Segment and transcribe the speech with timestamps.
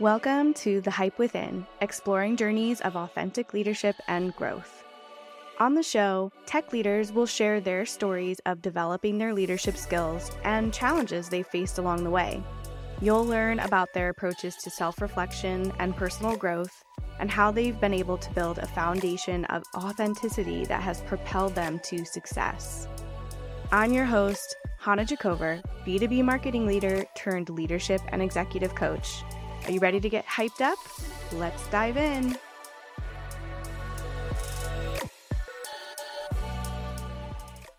[0.00, 4.82] Welcome to The Hype Within, exploring journeys of authentic leadership and growth.
[5.60, 10.74] On the show, tech leaders will share their stories of developing their leadership skills and
[10.74, 12.42] challenges they faced along the way.
[13.00, 16.82] You'll learn about their approaches to self reflection and personal growth,
[17.20, 21.78] and how they've been able to build a foundation of authenticity that has propelled them
[21.84, 22.88] to success.
[23.70, 29.22] I'm your host, Hana Jacover, B2B marketing leader turned leadership and executive coach.
[29.64, 30.78] Are you ready to get hyped up?
[31.32, 32.36] Let's dive in.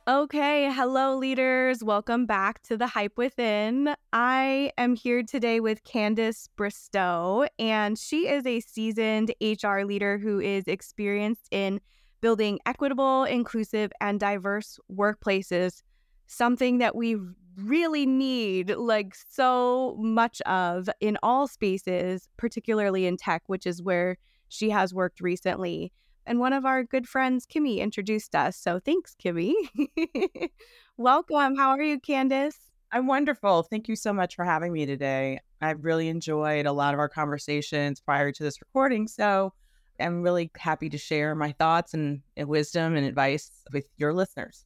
[0.08, 1.84] Okay, hello, leaders.
[1.84, 3.96] Welcome back to the Hype Within.
[4.14, 10.40] I am here today with Candice Bristow, and she is a seasoned HR leader who
[10.40, 11.82] is experienced in
[12.22, 15.84] building equitable, inclusive, and diverse workplaces,
[16.26, 17.18] something that we
[17.58, 24.18] really need like so much of in all spaces, particularly in tech, which is where
[24.50, 25.92] she has worked recently.
[26.26, 28.58] And one of our good friends, Kimmy, introduced us.
[28.58, 29.54] So thanks, Kimmy.
[30.98, 31.56] Welcome.
[31.56, 32.58] How are you, Candice?
[32.92, 33.64] I'm wonderful.
[33.64, 35.40] Thank you so much for having me today.
[35.62, 39.08] I've really enjoyed a lot of our conversations prior to this recording.
[39.08, 39.54] So
[40.00, 44.65] I'm really happy to share my thoughts and, wisdom and advice with your listeners.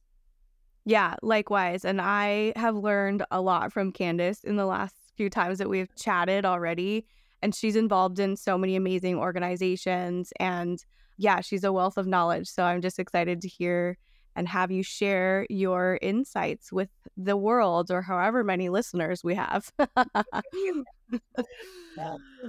[0.90, 1.84] Yeah, likewise.
[1.84, 5.94] And I have learned a lot from Candice in the last few times that we've
[5.94, 7.06] chatted already.
[7.42, 10.32] And she's involved in so many amazing organizations.
[10.40, 10.84] And
[11.16, 12.48] yeah, she's a wealth of knowledge.
[12.48, 13.98] So I'm just excited to hear
[14.34, 19.70] and have you share your insights with the world or however many listeners we have.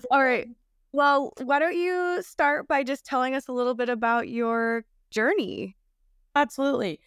[0.09, 0.47] All right.
[0.93, 5.75] Well, why don't you start by just telling us a little bit about your journey?
[6.35, 6.99] Absolutely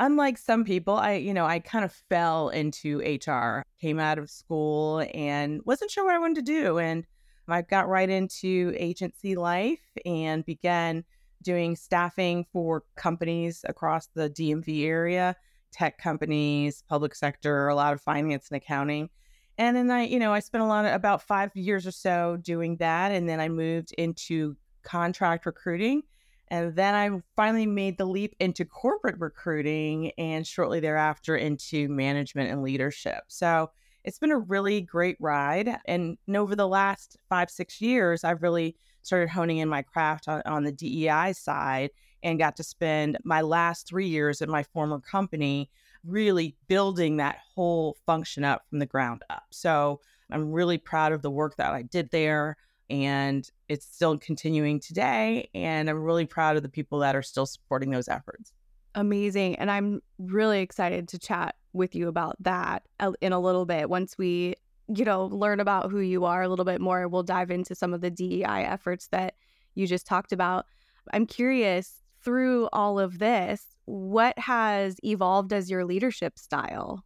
[0.00, 4.30] unlike some people, I, you know, I kind of fell into HR, came out of
[4.30, 6.78] school and wasn't sure what I wanted to do.
[6.78, 7.06] And
[7.46, 11.04] I got right into agency life and began
[11.42, 15.36] doing staffing for companies across the DMV area,
[15.70, 19.10] tech companies, public sector, a lot of finance and accounting.
[19.58, 22.38] And then I, you know, I spent a lot of about five years or so
[22.40, 23.12] doing that.
[23.12, 26.02] And then I moved into contract recruiting
[26.50, 32.50] and then I finally made the leap into corporate recruiting and shortly thereafter into management
[32.50, 33.22] and leadership.
[33.28, 33.70] So
[34.04, 35.78] it's been a really great ride.
[35.84, 40.42] And over the last five, six years, I've really started honing in my craft on,
[40.44, 41.90] on the DEI side
[42.22, 45.70] and got to spend my last three years at my former company
[46.04, 49.44] really building that whole function up from the ground up.
[49.50, 50.00] So
[50.30, 52.56] I'm really proud of the work that I did there
[52.90, 55.48] and it's still continuing today.
[55.54, 58.52] And I'm really proud of the people that are still supporting those efforts.
[58.94, 59.56] Amazing.
[59.56, 62.82] And I'm really excited to chat with you about that
[63.20, 63.88] in a little bit.
[63.88, 64.54] Once we,
[64.88, 67.94] you know, learn about who you are a little bit more, we'll dive into some
[67.94, 69.34] of the DEI efforts that
[69.76, 70.66] you just talked about.
[71.12, 77.04] I'm curious through all of this, what has evolved as your leadership style?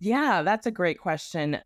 [0.00, 1.58] Yeah, that's a great question.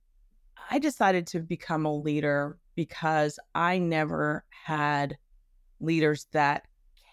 [0.70, 5.16] I decided to become a leader because I never had
[5.80, 6.66] leaders that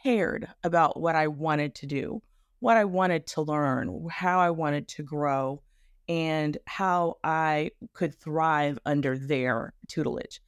[0.04, 2.22] cared about what I wanted to do,
[2.60, 5.62] what I wanted to learn, how I wanted to grow,
[6.08, 10.42] and how I could thrive under their tutelage.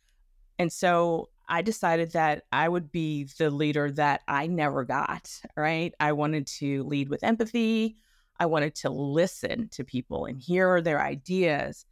[0.59, 5.94] And so I decided that I would be the leader that I never got, right?
[6.00, 7.97] I wanted to lead with empathy.
[8.40, 11.85] I wanted to listen to people and hear their ideas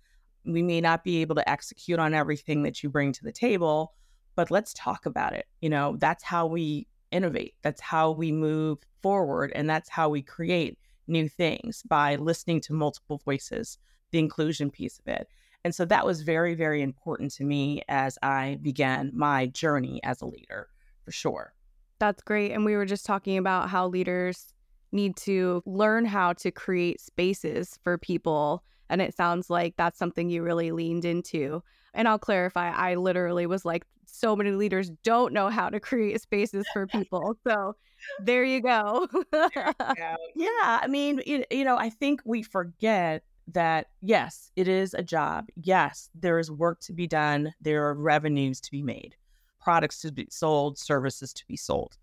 [0.45, 3.93] we may not be able to execute on everything that you bring to the table,
[4.35, 5.45] but let's talk about it.
[5.61, 7.55] You know, that's how we innovate.
[7.61, 9.51] That's how we move forward.
[9.53, 13.77] And that's how we create new things by listening to multiple voices,
[14.11, 15.27] the inclusion piece of it.
[15.63, 20.21] And so that was very, very important to me as I began my journey as
[20.21, 20.69] a leader,
[21.03, 21.53] for sure.
[21.99, 22.51] That's great.
[22.51, 24.53] And we were just talking about how leaders
[24.91, 30.29] need to learn how to create spaces for people and it sounds like that's something
[30.29, 31.63] you really leaned into.
[31.93, 36.21] And I'll clarify, I literally was like, so many leaders don't know how to create
[36.21, 37.37] spaces for people.
[37.47, 37.75] So
[38.21, 39.07] there you go.
[39.33, 40.15] yeah.
[40.35, 45.47] I mean, you, you know, I think we forget that yes, it is a job.
[45.55, 47.53] Yes, there is work to be done.
[47.61, 49.15] There are revenues to be made,
[49.61, 51.97] products to be sold, services to be sold.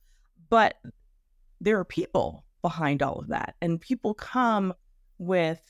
[0.49, 0.76] But
[1.61, 3.56] there are people behind all of that.
[3.61, 4.73] And people come
[5.19, 5.61] with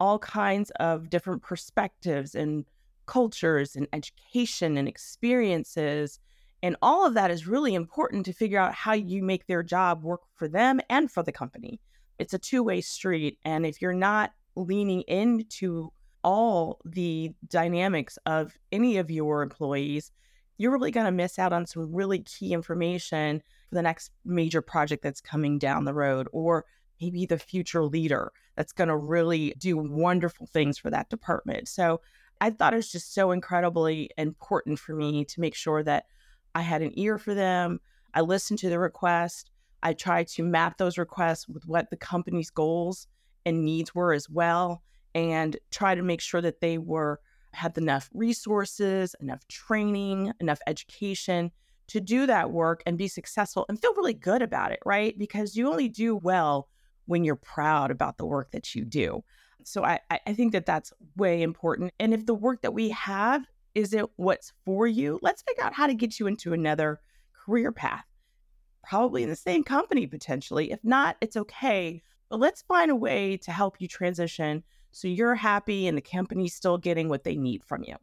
[0.00, 2.64] all kinds of different perspectives and
[3.06, 6.18] cultures and education and experiences.
[6.62, 10.02] And all of that is really important to figure out how you make their job
[10.02, 11.80] work for them and for the company.
[12.18, 13.38] It's a two way street.
[13.44, 15.92] And if you're not leaning into
[16.22, 20.12] all the dynamics of any of your employees,
[20.58, 24.60] you're really going to miss out on some really key information for the next major
[24.60, 26.66] project that's coming down the road, or
[27.00, 31.68] maybe the future leader that's going to really do wonderful things for that department.
[31.68, 32.00] So
[32.40, 36.04] I thought it was just so incredibly important for me to make sure that
[36.54, 37.80] I had an ear for them.
[38.14, 39.50] I listened to the request.
[39.82, 43.06] I tried to map those requests with what the company's goals
[43.46, 44.82] and needs were as well,
[45.14, 47.20] and try to make sure that they were
[47.52, 51.50] had enough resources, enough training, enough education
[51.88, 55.18] to do that work and be successful and feel really good about it, right?
[55.18, 56.68] Because you only do well
[57.10, 59.24] when you're proud about the work that you do.
[59.64, 61.92] So I, I think that that's way important.
[61.98, 65.88] And if the work that we have isn't what's for you, let's figure out how
[65.88, 67.00] to get you into another
[67.34, 68.04] career path,
[68.84, 70.70] probably in the same company potentially.
[70.70, 72.00] If not, it's okay.
[72.28, 76.54] But let's find a way to help you transition so you're happy and the company's
[76.54, 77.96] still getting what they need from you.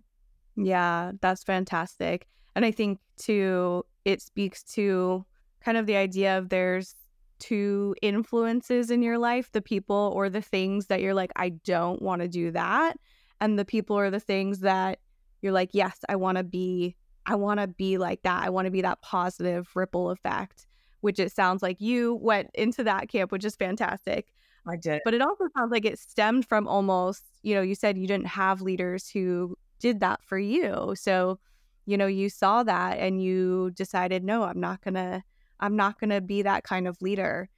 [0.57, 2.27] Yeah, that's fantastic.
[2.57, 5.25] And I think too, it speaks to
[5.61, 6.93] kind of the idea of there's
[7.39, 12.01] two influences in your life the people or the things that you're like, I don't
[12.01, 12.97] want to do that.
[13.39, 14.99] And the people or the things that
[15.41, 16.95] you're like, yes, I want to be,
[17.25, 18.43] I want to be like that.
[18.43, 20.65] I want to be that positive ripple effect,
[21.01, 24.33] which it sounds like you went into that camp, which is fantastic.
[24.67, 25.01] I did.
[25.05, 28.27] But it also sounds like it stemmed from almost, you know, you said you didn't
[28.27, 30.93] have leaders who did that for you.
[30.95, 31.39] So,
[31.85, 35.23] you know, you saw that and you decided, no, I'm not going to
[35.59, 37.49] I'm not going to be that kind of leader.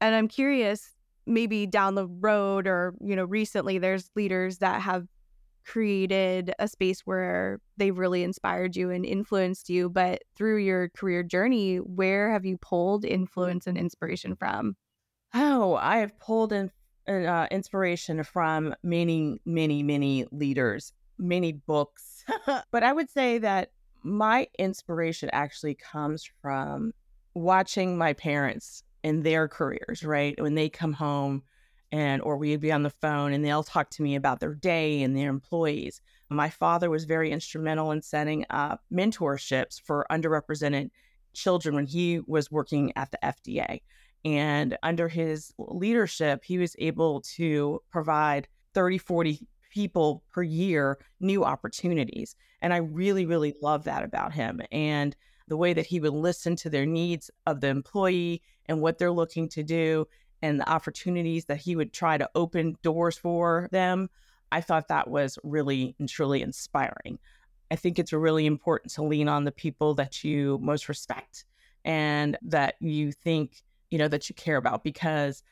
[0.00, 0.94] And I'm curious,
[1.26, 5.06] maybe down the road or, you know, recently there's leaders that have
[5.64, 9.90] created a space where they've really inspired you and influenced you.
[9.90, 14.76] But through your career journey, where have you pulled influence and inspiration from?
[15.34, 16.70] Oh, I have pulled in
[17.06, 22.24] uh, inspiration from many, many, many leaders, many books.
[22.70, 23.70] but I would say that
[24.02, 26.92] my inspiration actually comes from
[27.38, 30.40] watching my parents in their careers, right?
[30.40, 31.42] When they come home
[31.90, 35.02] and or we'd be on the phone and they'll talk to me about their day
[35.02, 36.00] and their employees.
[36.28, 40.90] My father was very instrumental in setting up mentorships for underrepresented
[41.32, 43.80] children when he was working at the FDA.
[44.24, 51.44] And under his leadership, he was able to provide 30, 40 people per year new
[51.44, 52.34] opportunities.
[52.60, 54.60] And I really, really love that about him.
[54.72, 55.16] And
[55.48, 59.10] the way that he would listen to their needs of the employee and what they're
[59.10, 60.06] looking to do
[60.42, 64.08] and the opportunities that he would try to open doors for them.
[64.52, 67.18] I thought that was really and truly inspiring.
[67.70, 71.44] I think it's really important to lean on the people that you most respect
[71.84, 75.42] and that you think, you know, that you care about because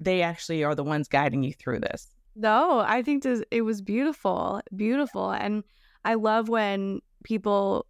[0.00, 2.08] they actually are the ones guiding you through this.
[2.34, 5.30] No, I think this, it was beautiful, beautiful.
[5.30, 5.64] And
[6.04, 7.86] I love when people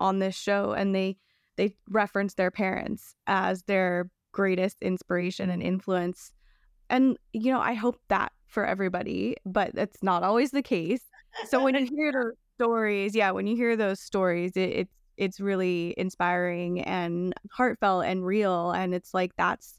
[0.00, 1.16] on this show and they
[1.56, 6.32] they reference their parents as their greatest inspiration and influence.
[6.88, 11.02] And you know i hope that for everybody but that's not always the case.
[11.46, 15.94] So when you hear stories yeah when you hear those stories it, it's it's really
[15.96, 19.78] inspiring and heartfelt and real and it's like that's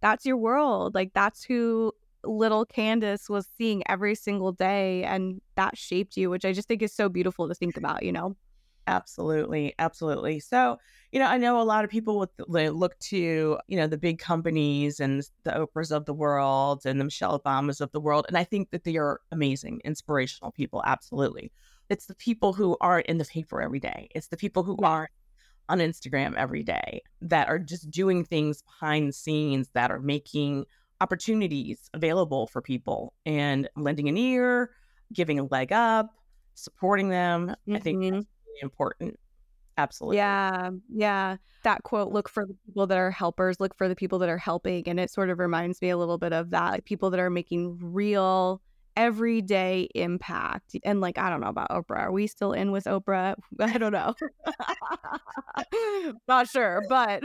[0.00, 0.94] that's your world.
[0.94, 1.92] Like that's who
[2.24, 6.82] little candice was seeing every single day and that shaped you which i just think
[6.82, 8.36] is so beautiful to think about you know
[8.88, 10.40] Absolutely, absolutely.
[10.40, 10.78] So,
[11.12, 14.18] you know, I know a lot of people would look to, you know, the big
[14.18, 18.38] companies and the Oprahs of the world and the Michelle Obamas of the world, and
[18.38, 20.82] I think that they are amazing, inspirational people.
[20.86, 21.52] Absolutely,
[21.90, 24.08] it's the people who aren't in the paper every day.
[24.14, 25.10] It's the people who aren't
[25.68, 30.64] on Instagram every day that are just doing things behind the scenes that are making
[31.02, 34.70] opportunities available for people and lending an ear,
[35.12, 36.14] giving a leg up,
[36.54, 37.48] supporting them.
[37.48, 37.76] Mm-hmm.
[37.76, 38.20] I think mm-hmm
[38.62, 39.18] important.
[39.76, 40.16] Absolutely.
[40.16, 40.70] Yeah.
[40.92, 41.36] Yeah.
[41.62, 44.38] That quote look for the people that are helpers, look for the people that are
[44.38, 44.88] helping.
[44.88, 47.78] And it sort of reminds me a little bit of that people that are making
[47.80, 48.60] real
[48.96, 50.76] everyday impact.
[50.84, 51.98] And like, I don't know about Oprah.
[51.98, 53.36] Are we still in with Oprah?
[53.60, 54.14] I don't know.
[56.28, 57.22] Not sure, but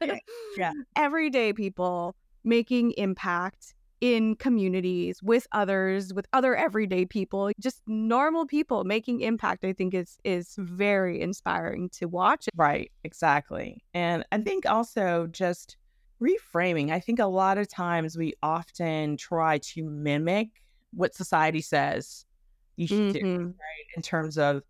[0.56, 0.72] yeah.
[0.96, 8.84] everyday people making impact in communities with others with other everyday people just normal people
[8.84, 14.64] making impact i think is is very inspiring to watch right exactly and i think
[14.64, 15.76] also just
[16.22, 20.48] reframing i think a lot of times we often try to mimic
[20.92, 22.24] what society says
[22.76, 23.36] you should mm-hmm.
[23.36, 24.62] do right in terms of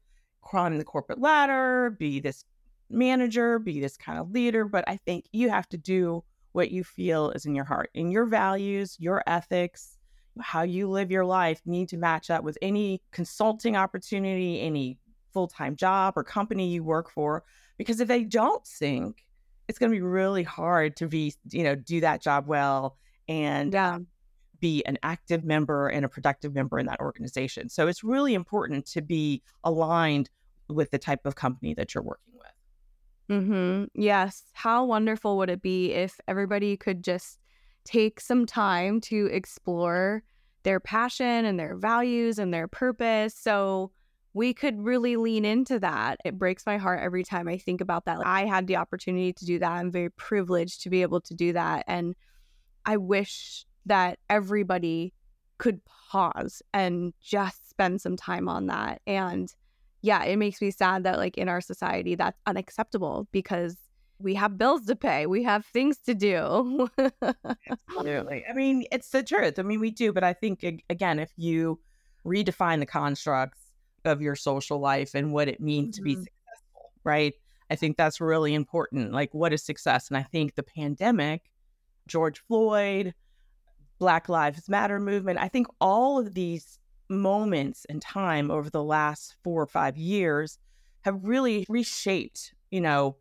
[0.43, 2.45] climbing the corporate ladder be this
[2.89, 6.85] manager be this kind of leader but i think you have to do what you
[6.85, 9.97] feel is in your heart, in your values, your ethics,
[10.41, 14.99] how you live your life need to match up with any consulting opportunity, any
[15.33, 17.45] full time job or company you work for.
[17.79, 19.25] Because if they don't sync,
[19.69, 22.97] it's going to be really hard to be, you know, do that job well
[23.29, 23.99] and yeah.
[24.59, 27.69] be an active member and a productive member in that organization.
[27.69, 30.29] So it's really important to be aligned
[30.69, 32.30] with the type of company that you're working.
[33.31, 33.85] Mm-hmm.
[33.95, 34.43] Yes.
[34.53, 37.39] How wonderful would it be if everybody could just
[37.85, 40.23] take some time to explore
[40.63, 43.35] their passion and their values and their purpose.
[43.35, 43.93] So
[44.33, 46.21] we could really lean into that.
[46.25, 48.19] It breaks my heart every time I think about that.
[48.25, 49.73] I had the opportunity to do that.
[49.73, 51.85] I'm very privileged to be able to do that.
[51.89, 52.15] And
[52.85, 55.15] I wish that everybody
[55.59, 59.01] could pause and just spend some time on that.
[59.07, 59.53] And
[60.03, 63.77] yeah, it makes me sad that, like, in our society, that's unacceptable because
[64.19, 65.27] we have bills to pay.
[65.27, 66.89] We have things to do.
[67.91, 68.45] Absolutely.
[68.49, 69.59] I mean, it's the truth.
[69.59, 71.81] I mean, we do, but I think again, if you
[72.27, 73.73] redefine the constructs
[74.05, 76.01] of your social life and what it means mm-hmm.
[76.01, 76.23] to be mm-hmm.
[76.23, 77.35] successful, right?
[77.71, 79.13] I think that's really important.
[79.13, 80.09] Like, what is success?
[80.09, 81.51] And I think the pandemic,
[82.07, 83.15] George Floyd,
[83.99, 86.79] Black Lives Matter movement, I think all of these
[87.11, 90.59] moments in time over the last four or five years
[91.03, 93.17] have really reshaped, you know,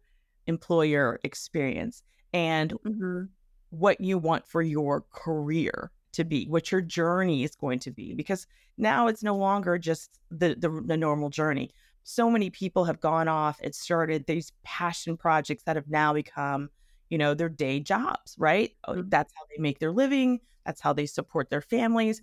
[0.47, 2.03] employer experience
[2.33, 3.23] and mm-hmm.
[3.71, 8.13] what you want for your career to be, what your journey is going to be,
[8.13, 11.71] because now it's no longer just the, the, the normal journey.
[12.03, 16.69] So many people have gone off and started these passion projects that have now become,
[17.09, 18.71] you know, their day jobs, right?
[18.87, 19.09] Oh, mm-hmm.
[19.09, 20.39] That's how they make their living.
[20.65, 22.21] That's how they support their families.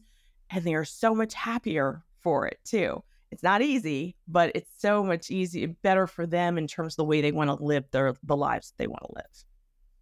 [0.50, 5.02] And they are so much happier for it too it's not easy, but it's so
[5.02, 8.14] much easier, better for them in terms of the way they want to live their
[8.22, 9.44] the lives they want to live.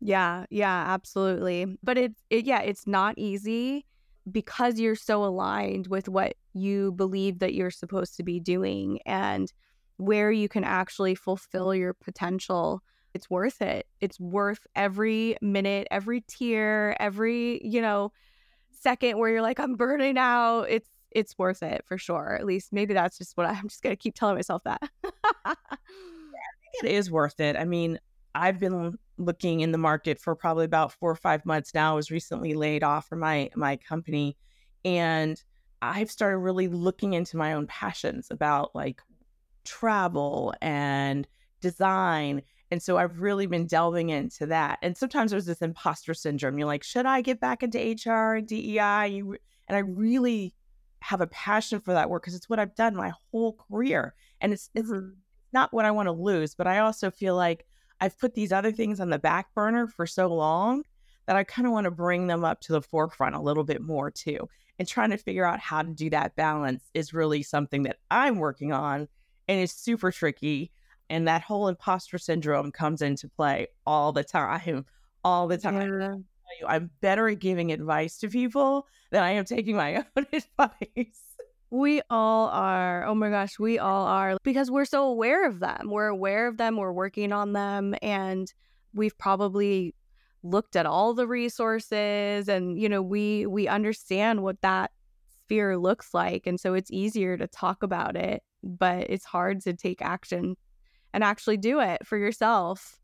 [0.01, 1.79] Yeah, yeah, absolutely.
[1.83, 3.87] But it's it, yeah, it's not easy
[4.31, 9.53] because you're so aligned with what you believe that you're supposed to be doing and
[9.97, 12.83] where you can actually fulfill your potential.
[13.15, 13.87] It's worth it.
[14.01, 18.13] It's worth every minute, every tear, every, you know,
[18.85, 20.67] second where you're like I'm burning out.
[20.69, 22.37] It's it's worth it for sure.
[22.39, 24.83] At least maybe that's just what I, I'm just gonna keep telling myself that.
[25.03, 25.55] yeah,
[26.83, 27.57] it is worth it.
[27.57, 27.99] I mean,
[28.35, 31.93] I've been looking in the market for probably about four or five months now.
[31.93, 34.37] I was recently laid off from my my company,
[34.85, 35.43] and
[35.83, 39.01] I've started really looking into my own passions about like
[39.65, 41.27] travel and
[41.61, 42.43] design.
[42.75, 44.81] And so I've really been delving into that.
[44.83, 46.59] And sometimes there's this imposter syndrome.
[46.59, 49.13] You're like, should I get back into HR and DEI?
[49.13, 49.37] You,
[49.69, 50.57] and I really
[50.99, 54.13] have a passion for that work because it's what I've done my whole career.
[54.41, 55.11] And it's it's mm-hmm.
[55.53, 57.65] not what I want to lose, but I also feel like
[58.01, 60.83] I've put these other things on the back burner for so long
[61.27, 63.83] that I kind of want to bring them up to the forefront a little bit
[63.83, 64.49] more too.
[64.81, 68.41] And trying to figure out how to do that balance is really something that I'm
[68.41, 69.07] working on
[69.47, 70.73] and it's super tricky.
[71.15, 74.85] And that whole imposter syndrome comes into play all the time,
[75.25, 76.01] all the time.
[76.01, 76.17] Yeah
[76.61, 81.21] you, I'm better at giving advice to people than I am taking my own advice.
[81.71, 83.05] We all are.
[83.05, 85.91] Oh my gosh, we all are because we're so aware of them.
[85.91, 88.53] We're aware of them, we're working on them, and
[88.93, 89.95] we've probably
[90.45, 94.93] looked at all the resources and you know, we we understand what that
[95.45, 99.73] sphere looks like and so it's easier to talk about it, but it's hard to
[99.73, 100.57] take action
[101.15, 102.99] and actually do it for yourself.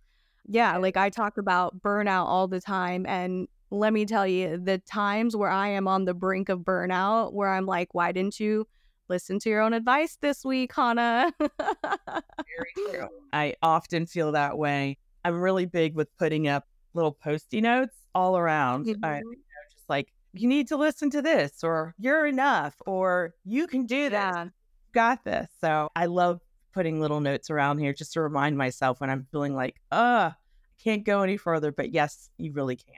[0.46, 3.06] Yeah, like I talk about burnout all the time.
[3.06, 7.32] And let me tell you, the times where I am on the brink of burnout,
[7.32, 8.66] where I'm like, why didn't you
[9.08, 11.32] listen to your own advice this week, Hana?
[11.38, 13.08] Very true.
[13.32, 14.98] I often feel that way.
[15.24, 18.86] I'm really big with putting up little posty notes all around.
[18.86, 19.04] Mm-hmm.
[19.04, 23.34] I, you know, just like, you need to listen to this, or you're enough, or
[23.44, 24.34] you can do that.
[24.34, 24.46] Yeah.
[24.92, 25.48] Got this.
[25.60, 26.40] So I love
[26.72, 30.34] putting little notes around here just to remind myself when I'm feeling like, uh, I
[30.82, 31.72] can't go any further.
[31.72, 32.94] But yes, you really can.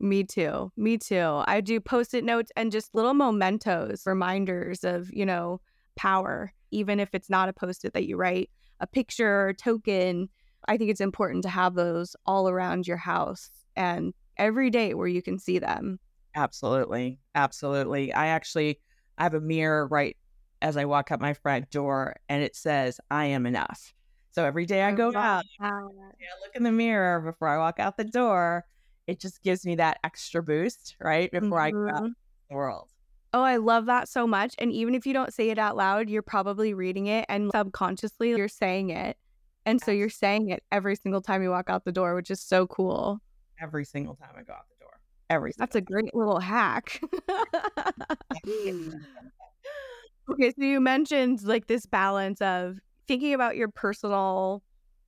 [0.00, 0.72] Me too.
[0.76, 1.42] Me too.
[1.46, 5.60] I do post it notes and just little mementos, reminders of, you know,
[5.96, 10.28] power, even if it's not a post it that you write, a picture or token.
[10.66, 15.08] I think it's important to have those all around your house and every day where
[15.08, 16.00] you can see them.
[16.34, 17.20] Absolutely.
[17.34, 18.12] Absolutely.
[18.12, 18.80] I actually
[19.18, 20.16] I have a mirror right
[20.62, 23.92] as I walk out my front door and it says, I am enough.
[24.30, 27.98] So every day I go out, I look in the mirror before I walk out
[27.98, 28.64] the door.
[29.06, 31.30] It just gives me that extra boost, right?
[31.30, 31.58] Before mm-hmm.
[31.58, 32.12] I go out mm-hmm.
[32.48, 32.88] the world.
[33.34, 34.54] Oh, I love that so much.
[34.58, 38.30] And even if you don't say it out loud, you're probably reading it and subconsciously
[38.30, 39.18] you're saying it.
[39.66, 42.40] And so you're saying it every single time you walk out the door, which is
[42.40, 43.20] so cool.
[43.60, 44.98] Every single time I go out the door.
[45.30, 47.00] Every That's a great little hack.
[50.32, 54.62] okay, so you mentioned like this balance of thinking about your personal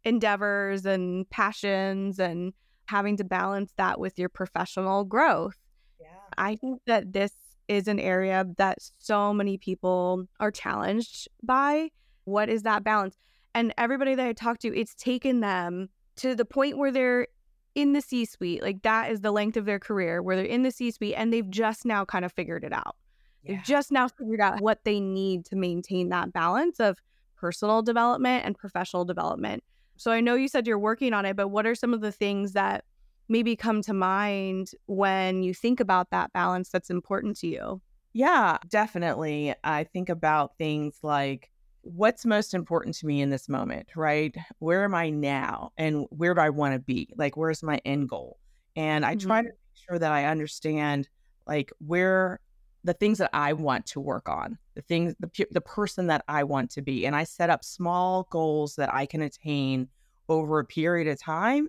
[0.04, 2.52] endeavors and passions and
[2.86, 5.56] having to balance that with your professional growth.
[6.00, 6.08] Yeah.
[6.36, 7.32] I think that this
[7.68, 11.90] is an area that so many people are challenged by.
[12.24, 13.16] What is that balance?
[13.54, 17.28] And everybody that I talk to, it's taken them to the point where they're
[17.74, 18.62] in the C suite.
[18.62, 21.32] Like that is the length of their career where they're in the C suite and
[21.32, 22.96] they've just now kind of figured it out.
[23.44, 23.60] Yeah.
[23.62, 26.98] Just now figured out what they need to maintain that balance of
[27.36, 29.62] personal development and professional development.
[29.96, 32.12] So I know you said you're working on it, but what are some of the
[32.12, 32.84] things that
[33.28, 37.80] maybe come to mind when you think about that balance that's important to you?
[38.12, 39.54] Yeah, definitely.
[39.62, 41.50] I think about things like
[41.82, 44.34] what's most important to me in this moment, right?
[44.58, 47.12] Where am I now and where do I want to be?
[47.16, 48.38] Like, where's my end goal?
[48.76, 49.26] And I mm-hmm.
[49.28, 51.08] try to make sure that I understand
[51.46, 52.40] like where
[52.84, 56.44] the things that I want to work on, the things, the, the person that I
[56.44, 57.06] want to be.
[57.06, 59.88] And I set up small goals that I can attain
[60.28, 61.68] over a period of time.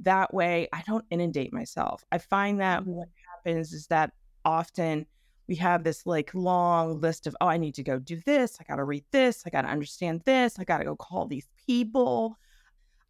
[0.00, 2.04] That way I don't inundate myself.
[2.10, 2.90] I find that mm-hmm.
[2.92, 4.12] what happens is that
[4.44, 5.06] often
[5.46, 8.56] we have this like long list of, oh, I need to go do this.
[8.60, 9.42] I got to read this.
[9.46, 10.58] I got to understand this.
[10.58, 12.38] I got to go call these people.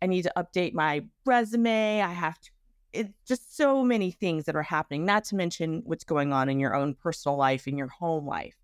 [0.03, 2.03] I need to update my resume.
[2.03, 2.51] I have to,
[2.95, 6.61] it's just so many things that are happening, not to mention what's going on in
[6.61, 8.57] your own personal life, in your home life.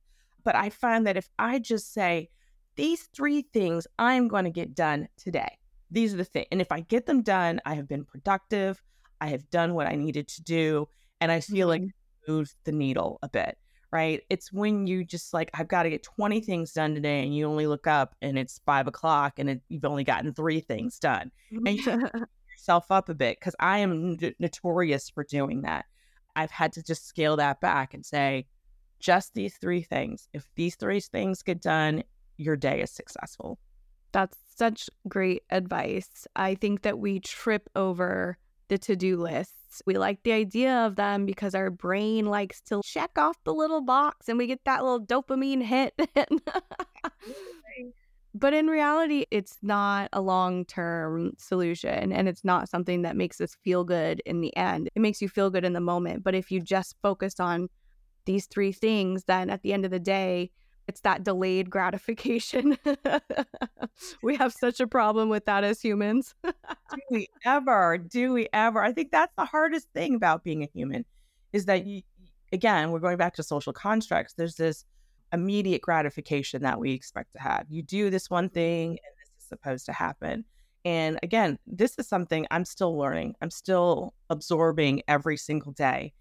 [0.44, 2.30] But I find that if I just say,
[2.76, 5.58] these three things I'm going to get done today,
[5.90, 6.46] these are the things.
[6.52, 8.80] And if I get them done, I have been productive.
[9.20, 10.88] I have done what I needed to do.
[11.20, 11.84] And I feel mm-hmm.
[11.84, 11.94] like
[12.28, 13.58] move the needle a bit,
[13.92, 14.22] right?
[14.30, 17.46] It's when you just like, I've got to get 20 things done today, and you
[17.46, 21.32] only look up and it's five o'clock and it, you've only gotten three things done.
[21.50, 22.08] And you
[22.60, 25.86] yourself up a bit because I am n- notorious for doing that.
[26.36, 28.46] I've had to just scale that back and say,
[29.00, 30.28] just these three things.
[30.34, 32.04] If these three things get done,
[32.36, 33.58] your day is successful.
[34.12, 36.26] That's such great advice.
[36.36, 38.36] I think that we trip over
[38.68, 39.82] the to do lists.
[39.86, 43.80] We like the idea of them because our brain likes to check off the little
[43.80, 45.94] box and we get that little dopamine hit.
[48.34, 53.40] but in reality, it's not a long term solution and it's not something that makes
[53.40, 54.88] us feel good in the end.
[54.94, 56.22] It makes you feel good in the moment.
[56.22, 57.68] But if you just focus on
[58.26, 60.50] these three things, then at the end of the day,
[60.86, 62.76] it's that delayed gratification.
[64.22, 66.34] we have such a problem with that as humans.
[66.44, 67.98] do we ever?
[67.98, 68.82] Do we ever?
[68.82, 71.04] I think that's the hardest thing about being a human
[71.52, 72.02] is that you,
[72.52, 74.34] again, we're going back to social constructs.
[74.34, 74.84] There's this
[75.32, 77.66] immediate gratification that we expect to have.
[77.68, 80.44] You do this one thing and this is supposed to happen.
[80.84, 83.34] And again, this is something I'm still learning.
[83.42, 86.12] I'm still absorbing every single day.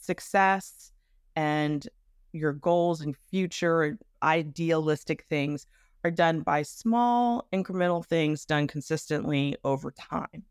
[0.00, 0.92] Success
[1.36, 1.86] and
[2.32, 5.66] your goals and future idealistic things
[6.04, 10.44] are done by small incremental things done consistently over time.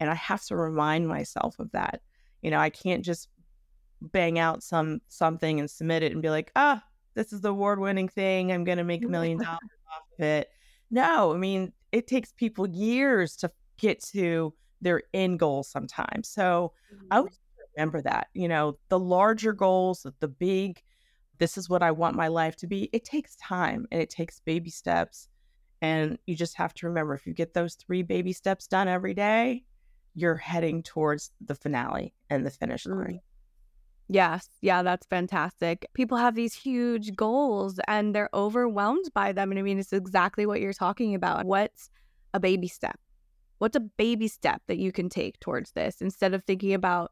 [0.00, 2.00] And I have to remind myself of that.
[2.42, 3.28] You know, I can't just
[4.00, 6.82] bang out some something and submit it and be like, ah,
[7.14, 8.52] this is the award winning thing.
[8.52, 9.58] I'm going to make a million dollars
[9.90, 10.48] off of it.
[10.90, 16.28] No, I mean, it takes people years to get to their end goal sometimes.
[16.28, 17.06] So mm-hmm.
[17.10, 17.38] I always
[17.76, 20.82] remember that, you know, the larger goals, the big
[21.42, 22.88] this is what I want my life to be.
[22.92, 25.26] It takes time and it takes baby steps.
[25.80, 29.12] And you just have to remember if you get those three baby steps done every
[29.12, 29.64] day,
[30.14, 33.18] you're heading towards the finale and the finish line.
[34.12, 34.46] Yes.
[34.60, 35.86] Yeah, that's fantastic.
[35.94, 39.50] People have these huge goals and they're overwhelmed by them.
[39.50, 41.46] And I mean, it's exactly what you're talking about.
[41.46, 41.88] What's
[42.34, 43.00] a baby step?
[43.56, 47.10] What's a baby step that you can take towards this instead of thinking about,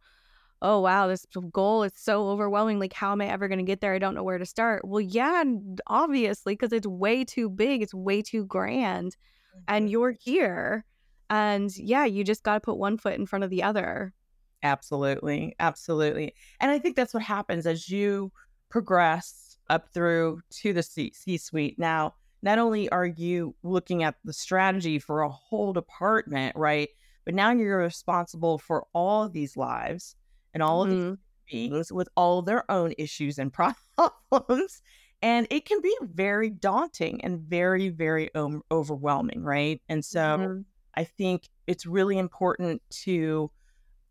[0.62, 3.80] oh wow this goal is so overwhelming like how am i ever going to get
[3.80, 5.42] there i don't know where to start well yeah
[5.86, 9.16] obviously because it's way too big it's way too grand
[9.56, 9.60] mm-hmm.
[9.68, 10.84] and you're here
[11.30, 14.12] and yeah you just got to put one foot in front of the other
[14.62, 18.30] absolutely absolutely and i think that's what happens as you
[18.68, 24.32] progress up through to the c suite now not only are you looking at the
[24.32, 26.90] strategy for a whole department right
[27.24, 30.16] but now you're responsible for all of these lives
[30.54, 30.92] and all mm-hmm.
[30.92, 31.18] of these
[31.50, 33.52] beings with all their own issues and
[34.30, 34.82] problems.
[35.22, 39.80] and it can be very daunting and very, very um, overwhelming, right?
[39.88, 40.60] And so mm-hmm.
[40.94, 43.50] I think it's really important to,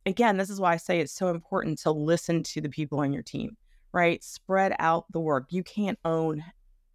[0.06, 3.14] again, this is why I say it's so important to listen to the people on
[3.14, 3.58] your team,
[3.92, 4.24] right?
[4.24, 5.48] Spread out the work.
[5.52, 6.44] You can't own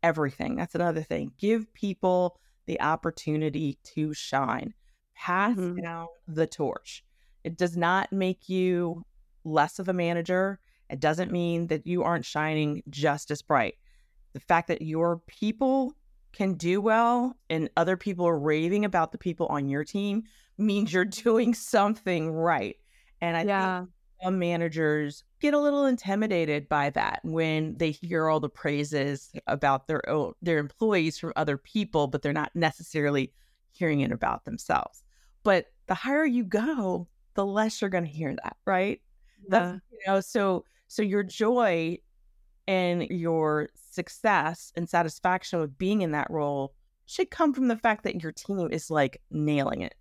[0.03, 0.57] everything.
[0.57, 1.33] That's another thing.
[1.39, 4.75] Give people the opportunity to shine,
[5.15, 5.81] pass mm-hmm.
[5.81, 7.05] down the torch.
[7.43, 9.05] It does not make you
[9.45, 10.61] less of a manager.
[10.91, 13.75] It doesn't mean that you aren't shining just as bright.
[14.33, 15.95] The fact that your people
[16.33, 20.25] can do well and other people are raving about the people on your team
[20.59, 22.77] means you're doing something right.
[23.21, 23.81] And I yeah.
[23.81, 23.91] think
[24.23, 29.87] some managers get a little intimidated by that when they hear all the praises about
[29.87, 33.33] their own, their employees from other people, but they're not necessarily
[33.73, 35.03] hearing it about themselves.
[35.43, 39.01] But the higher you go, the less you're going to hear that, right?
[39.43, 39.49] Yeah.
[39.49, 41.99] That's, you know, so so your joy
[42.67, 46.75] and your success and satisfaction with being in that role
[47.07, 49.95] should come from the fact that your team is like nailing it.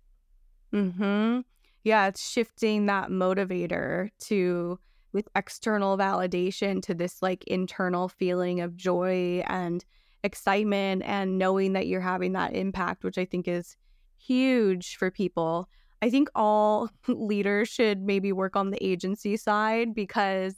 [0.72, 1.44] Mhm.
[1.84, 4.78] Yeah, it's shifting that motivator to
[5.12, 9.84] with external validation to this like internal feeling of joy and
[10.24, 13.76] excitement and knowing that you're having that impact, which I think is
[14.18, 15.68] huge for people.
[16.02, 20.54] I think all leaders should maybe work on the agency side because,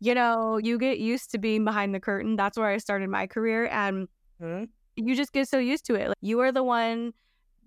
[0.00, 2.36] you know, you get used to being behind the curtain.
[2.36, 3.68] That's where I started my career.
[3.68, 4.08] And
[4.42, 4.64] mm-hmm.
[4.96, 6.08] you just get so used to it.
[6.08, 7.12] Like, you are the one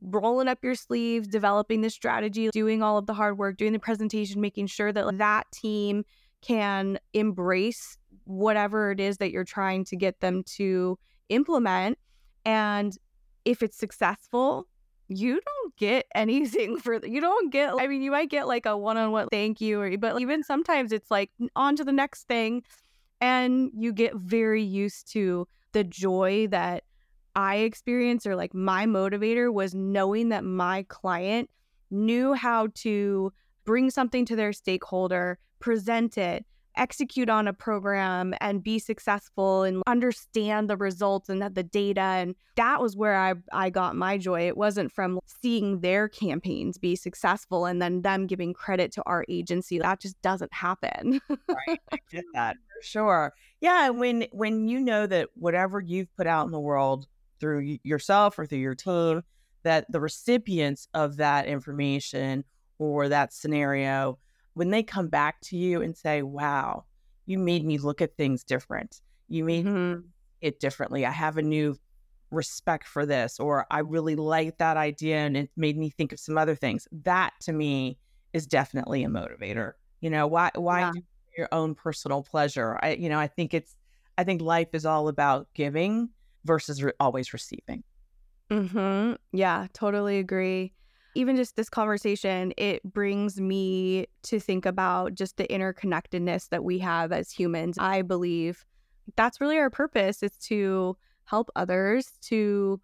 [0.06, 3.80] rolling up your sleeves, developing the strategy, doing all of the hard work, doing the
[3.80, 6.04] presentation, making sure that that team
[6.42, 10.98] can embrace whatever it is that you're trying to get them to
[11.30, 11.98] implement.
[12.46, 12.96] And
[13.46, 14.68] if it's successful,
[15.08, 18.76] you don't get anything for you don't get I mean you might get like a
[18.76, 22.64] one-on-one thank you or but even sometimes it's like on to the next thing
[23.22, 26.84] and you get very used to the joy that
[27.36, 31.50] I experienced or like my motivator was knowing that my client
[31.92, 33.32] knew how to
[33.66, 36.46] bring something to their stakeholder, present it,
[36.78, 42.36] execute on a program and be successful and understand the results and the data and
[42.56, 44.48] that was where I I got my joy.
[44.48, 49.26] It wasn't from seeing their campaigns be successful and then them giving credit to our
[49.30, 49.80] agency.
[49.80, 51.20] That just doesn't happen.
[51.30, 53.34] Right I get that for sure.
[53.62, 57.08] Yeah when when you know that whatever you've put out in the world
[57.40, 59.24] through yourself or through your team
[59.64, 62.44] that the recipients of that information
[62.78, 64.20] or that scenario
[64.54, 66.86] when they come back to you and say, wow,
[67.26, 69.02] you made me look at things different.
[69.28, 70.02] You made mm-hmm.
[70.42, 71.06] it differently.
[71.06, 71.78] I have a new
[72.32, 76.20] respect for this, or I really like that idea and it made me think of
[76.20, 76.88] some other things.
[77.04, 77.98] That to me
[78.34, 79.74] is definitely a motivator.
[80.02, 80.92] You know, why why yeah.
[81.38, 82.80] your own personal pleasure?
[82.82, 83.76] I you know, I think it's
[84.18, 86.10] I think life is all about giving
[86.46, 87.84] versus re- always receiving.
[88.52, 89.18] Mhm.
[89.32, 90.74] Yeah, totally agree
[91.18, 96.78] even just this conversation, it brings me to think about just the interconnectedness that we
[96.80, 97.78] have as humans.
[97.78, 98.66] I believe
[99.16, 102.82] that's really our purpose is to help others to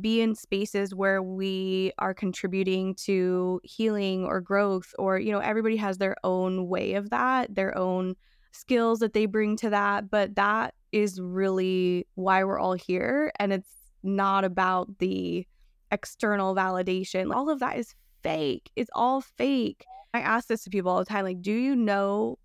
[0.00, 5.76] be in spaces where we are contributing to healing or growth or you know everybody
[5.76, 8.14] has their own way of that their own
[8.56, 13.52] skills that they bring to that but that is really why we're all here and
[13.52, 15.46] it's not about the
[15.90, 17.34] external validation.
[17.34, 18.70] All of that is fake.
[18.76, 19.84] It's all fake.
[20.14, 22.38] I ask this to people all the time like, do you know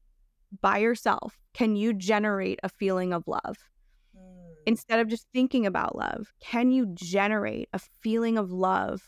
[0.62, 3.58] by yourself, can you generate a feeling of love?
[4.18, 4.56] Mm.
[4.66, 9.02] Instead of just thinking about love, can you generate a feeling of love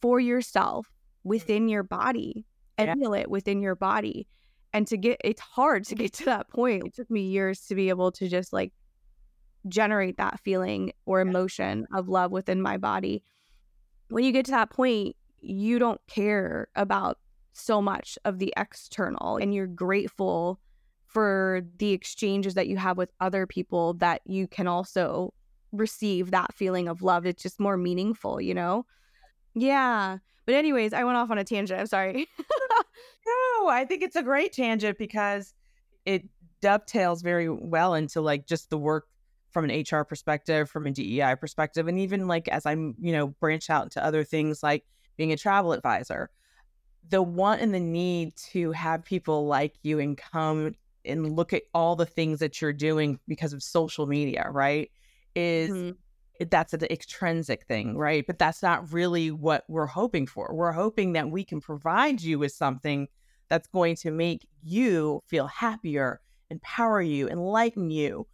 [0.00, 0.90] for yourself
[1.22, 2.44] within your body
[2.76, 2.94] and yeah.
[2.94, 4.26] feel it within your body?
[4.72, 6.86] And to get, it's hard to get to that point.
[6.86, 8.72] It took me years to be able to just like
[9.66, 13.22] generate that feeling or emotion of love within my body
[14.08, 17.18] when you get to that point, you don't care about
[17.52, 20.60] so much of the external and you're grateful
[21.06, 25.32] for the exchanges that you have with other people that you can also
[25.72, 27.26] receive that feeling of love.
[27.26, 28.86] It's just more meaningful, you know?
[29.54, 30.18] Yeah.
[30.48, 31.78] But, anyways, I went off on a tangent.
[31.78, 32.26] I'm sorry.
[32.38, 35.52] no, I think it's a great tangent because
[36.06, 36.24] it
[36.62, 39.08] dovetails very well into like just the work
[39.50, 43.26] from an HR perspective, from a DEI perspective, and even like as I'm, you know,
[43.26, 44.86] branch out into other things like
[45.18, 46.30] being a travel advisor,
[47.10, 51.64] the want and the need to have people like you and come and look at
[51.74, 54.90] all the things that you're doing because of social media, right?
[55.34, 55.90] Is mm-hmm.
[56.50, 58.24] That's an extrinsic thing, right?
[58.26, 60.54] But that's not really what we're hoping for.
[60.54, 63.08] We're hoping that we can provide you with something
[63.48, 66.20] that's going to make you feel happier,
[66.50, 68.26] empower you, enlighten you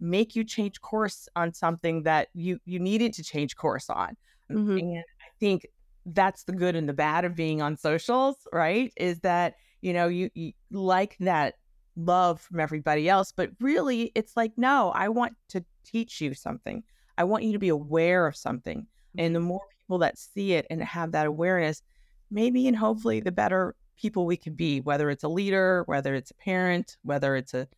[0.00, 4.16] make you change course on something that you you needed to change course on.
[4.50, 4.78] Mm-hmm.
[4.78, 5.66] And I think
[6.06, 8.92] that's the good and the bad of being on socials, right?
[8.96, 11.54] Is that you know you, you like that
[11.96, 16.82] love from everybody else, but really it's like no, I want to teach you something.
[17.20, 18.86] I want you to be aware of something.
[19.18, 19.48] And the mm-hmm.
[19.48, 21.82] more people that see it and have that awareness,
[22.30, 26.30] maybe and hopefully the better people we can be, whether it's a leader, whether it's
[26.30, 27.68] a parent, whether it's a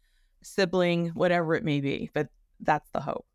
[0.44, 2.08] sibling, whatever it may be.
[2.14, 2.28] But
[2.60, 3.26] that's the hope.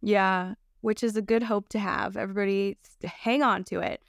[0.00, 2.16] Yeah, which is a good hope to have.
[2.16, 4.00] Everybody hang on to it.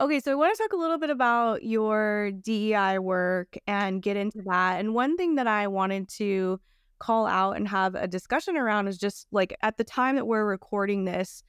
[0.00, 4.16] Okay, so I want to talk a little bit about your DEI work and get
[4.16, 4.78] into that.
[4.78, 6.60] And one thing that I wanted to
[6.98, 10.44] call out and have a discussion around is just like at the time that we're
[10.44, 11.42] recording this,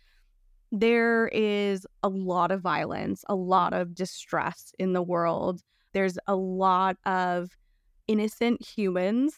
[0.72, 5.62] there is a lot of violence, a lot of distress in the world.
[5.94, 7.50] There's a lot of
[8.08, 9.38] innocent humans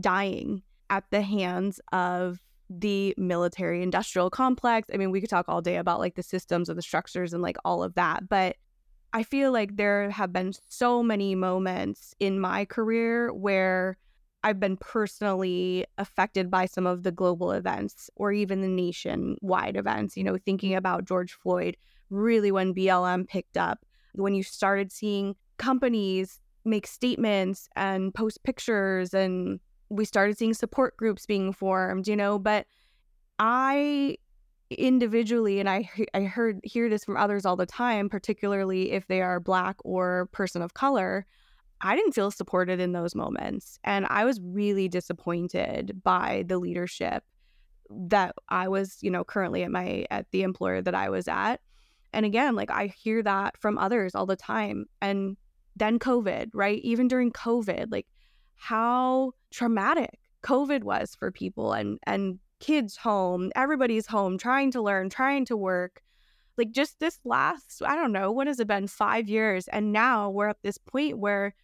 [0.00, 2.38] dying at the hands of
[2.70, 4.88] the military industrial complex.
[4.92, 7.42] I mean, we could talk all day about like the systems and the structures and
[7.42, 8.56] like all of that, but
[9.12, 13.98] I feel like there have been so many moments in my career where
[14.44, 20.16] I've been personally affected by some of the global events or even the nationwide events,
[20.16, 21.76] you know, thinking about George Floyd,
[22.10, 29.14] really when BLM picked up, when you started seeing companies make statements and post pictures
[29.14, 32.66] and we started seeing support groups being formed, you know, but
[33.38, 34.16] I
[34.70, 39.22] individually and I I heard hear this from others all the time, particularly if they
[39.22, 41.26] are black or person of color,
[41.82, 43.78] I didn't feel supported in those moments.
[43.84, 47.24] And I was really disappointed by the leadership
[47.90, 51.60] that I was, you know, currently at my at the employer that I was at.
[52.12, 54.86] And again, like I hear that from others all the time.
[55.00, 55.36] And
[55.76, 56.80] then COVID, right?
[56.82, 58.06] Even during COVID, like
[58.54, 65.10] how traumatic COVID was for people and and kids home, everybody's home, trying to learn,
[65.10, 66.00] trying to work.
[66.56, 69.66] Like just this last, I don't know, what has it been, five years?
[69.68, 71.54] And now we're at this point where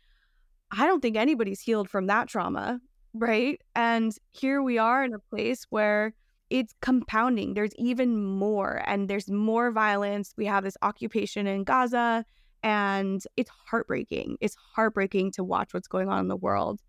[0.70, 2.81] I don't think anybody's healed from that trauma,
[3.14, 3.61] right?
[3.74, 6.14] And here we are in a place where
[6.50, 7.54] it's compounding.
[7.54, 10.35] There's even more, and there's more violence.
[10.37, 12.24] We have this occupation in Gaza,
[12.62, 14.37] and it's heartbreaking.
[14.40, 16.81] It's heartbreaking to watch what's going on in the world.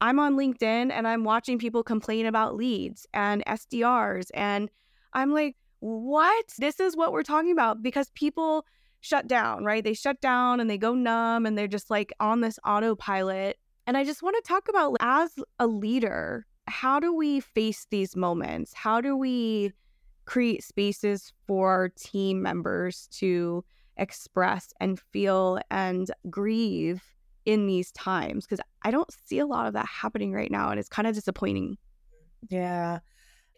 [0.00, 4.70] I'm on LinkedIn and I'm watching people complain about leads and SDRs, and
[5.12, 6.46] I'm like, what?
[6.58, 8.64] This is what we're talking about because people
[9.00, 9.84] shut down, right?
[9.84, 13.58] They shut down and they go numb and they're just like on this autopilot.
[13.86, 18.16] And I just want to talk about as a leader, how do we face these
[18.16, 18.74] moments?
[18.74, 19.72] How do we
[20.26, 23.64] create spaces for team members to
[23.96, 27.02] express and feel and grieve
[27.46, 28.44] in these times?
[28.44, 30.70] Because I don't see a lot of that happening right now.
[30.70, 31.78] And it's kind of disappointing.
[32.50, 32.98] Yeah.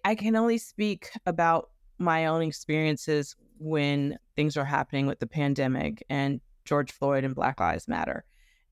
[0.05, 6.05] I can only speak about my own experiences when things are happening with the pandemic
[6.09, 8.25] and George Floyd and Black Lives Matter.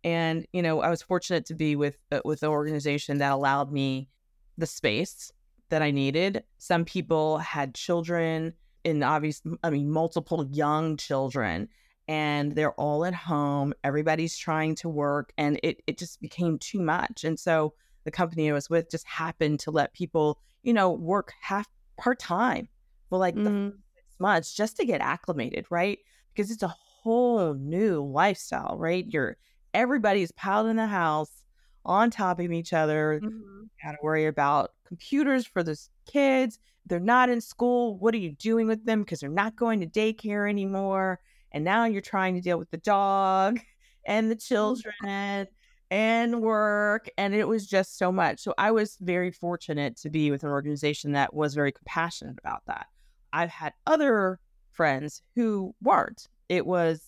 [0.02, 3.70] And you know, I was fortunate to be with uh, with an organization that allowed
[3.70, 4.08] me
[4.56, 5.30] the space
[5.68, 6.42] that I needed.
[6.56, 11.68] Some people had children in obvious I mean multiple young children
[12.06, 13.74] and they're all at home.
[13.84, 17.24] Everybody's trying to work and it it just became too much.
[17.24, 21.34] And so the company I was with just happened to let people, you know, work
[21.42, 22.68] half part time
[23.08, 23.72] for like mm
[24.20, 25.98] months just to get acclimated, right?
[26.34, 29.06] Because it's a whole new lifestyle, right?
[29.08, 29.36] You're
[29.74, 31.44] everybody's piled in the house
[31.84, 33.20] on top of each other.
[33.22, 33.64] Mm-hmm.
[33.84, 36.58] Got to worry about computers for the kids.
[36.86, 37.98] They're not in school.
[37.98, 39.02] What are you doing with them?
[39.02, 41.20] Because they're not going to daycare anymore.
[41.52, 43.60] And now you're trying to deal with the dog
[44.06, 44.54] and the mm-hmm.
[44.54, 45.46] children
[45.90, 47.08] and work.
[47.16, 48.40] And it was just so much.
[48.40, 52.62] So I was very fortunate to be with an organization that was very compassionate about
[52.66, 52.86] that.
[53.32, 54.40] I've had other
[54.72, 56.28] friends who weren't.
[56.48, 57.02] It was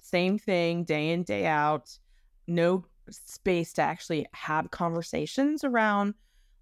[0.00, 1.98] same thing day in, day out,
[2.46, 6.14] no space to actually have conversations around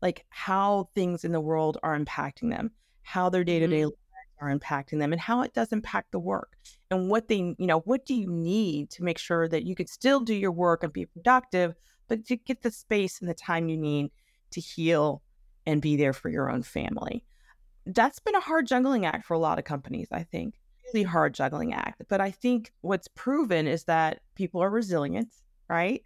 [0.03, 2.71] like how things in the world are impacting them,
[3.03, 3.97] how their day to day lives
[4.41, 6.57] are impacting them, and how it does impact the work.
[6.91, 9.87] And what they, you know, what do you need to make sure that you can
[9.87, 11.75] still do your work and be productive,
[12.09, 14.11] but to get the space and the time you need
[14.51, 15.23] to heal
[15.67, 17.25] and be there for your own family
[17.87, 20.55] that's been a hard juggling act for a lot of companies, I think.
[20.93, 22.03] Really hard juggling act.
[22.09, 25.33] But I think what's proven is that people are resilient,
[25.69, 26.05] right?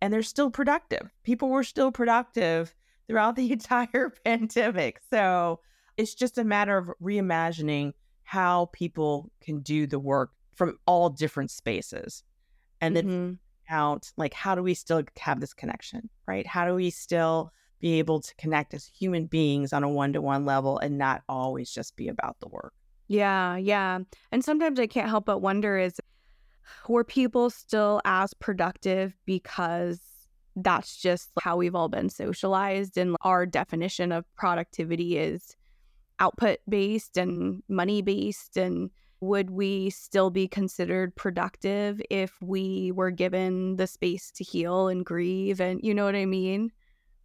[0.00, 1.10] And they're still productive.
[1.22, 2.74] People were still productive
[3.06, 5.00] throughout the entire pandemic.
[5.10, 5.60] So
[5.96, 7.92] it's just a matter of reimagining
[8.24, 12.22] how people can do the work from all different spaces.
[12.80, 13.74] And then mm-hmm.
[13.74, 16.46] out like how do we still have this connection, right?
[16.46, 17.52] How do we still
[17.84, 21.22] be able to connect as human beings on a one to one level and not
[21.28, 22.72] always just be about the work.
[23.08, 23.98] Yeah, yeah.
[24.32, 26.00] And sometimes I can't help but wonder is
[26.88, 30.00] were people still as productive because
[30.56, 35.54] that's just how we've all been socialized and our definition of productivity is
[36.20, 38.88] output based and money based and
[39.20, 45.04] would we still be considered productive if we were given the space to heal and
[45.04, 45.60] grieve?
[45.60, 46.72] And you know what I mean?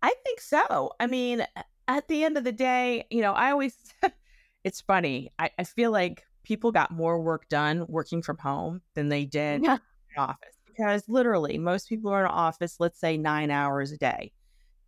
[0.01, 0.91] I think so.
[0.99, 1.45] I mean,
[1.87, 3.75] at the end of the day, you know, I always,
[4.63, 5.31] it's funny.
[5.39, 9.63] I, I feel like people got more work done working from home than they did
[9.63, 9.77] yeah.
[10.15, 14.31] in office because literally most people are in office, let's say nine hours a day.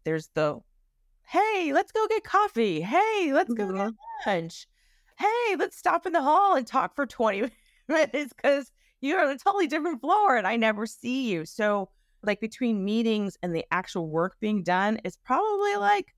[0.05, 0.59] There's the,
[1.27, 2.81] hey, let's go get coffee.
[2.81, 4.29] Hey, let's go get mm-hmm.
[4.29, 4.67] lunch.
[5.19, 7.51] Hey, let's stop in the hall and talk for 20
[7.87, 8.71] minutes because
[9.01, 11.45] you're on a totally different floor and I never see you.
[11.45, 11.89] So,
[12.23, 16.13] like, between meetings and the actual work being done, it's probably like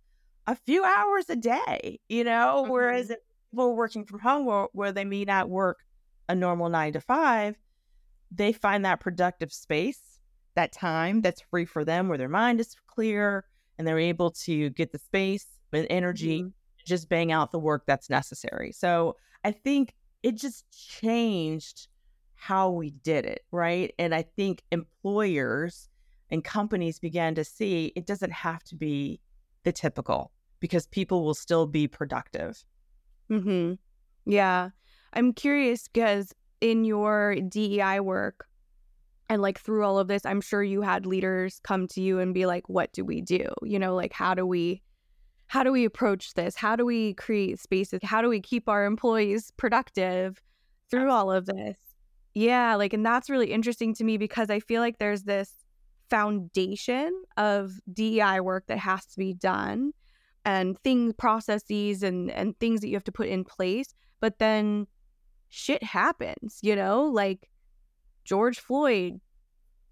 [0.48, 2.62] a few hours a day, you know?
[2.64, 2.72] Mm-hmm.
[2.72, 3.20] Whereas if
[3.52, 5.80] people working from home where, where they may not work
[6.28, 7.56] a normal nine to five,
[8.32, 10.20] they find that productive space,
[10.56, 13.46] that time that's free for them where their mind is clear
[13.78, 16.50] and they're able to get the space and energy, mm-hmm.
[16.86, 18.72] just bang out the work that's necessary.
[18.72, 21.88] So I think it just changed
[22.36, 23.94] how we did it, right?
[23.98, 25.90] And I think employers
[26.34, 29.22] and companies began to see it doesn't have to be
[29.64, 32.66] the typical because people will still be productive.
[33.32, 33.78] Mhm.
[34.26, 34.72] Yeah.
[35.14, 38.48] I'm curious because in your DEI work
[39.30, 42.34] and like through all of this, I'm sure you had leaders come to you and
[42.34, 44.82] be like, "What do we do?" You know, like how do we
[45.48, 46.56] how do we approach this?
[46.56, 48.02] How do we create spaces?
[48.04, 50.42] How do we keep our employees productive
[50.90, 51.78] through all of this?
[52.36, 55.63] Yeah, like and that's really interesting to me because I feel like there's this
[56.14, 59.94] foundation of DEI work that has to be done
[60.46, 64.86] and things processes and and things that you have to put in place but then
[65.50, 67.06] shit happens you know?
[67.06, 67.50] Like
[68.26, 69.20] George Floyd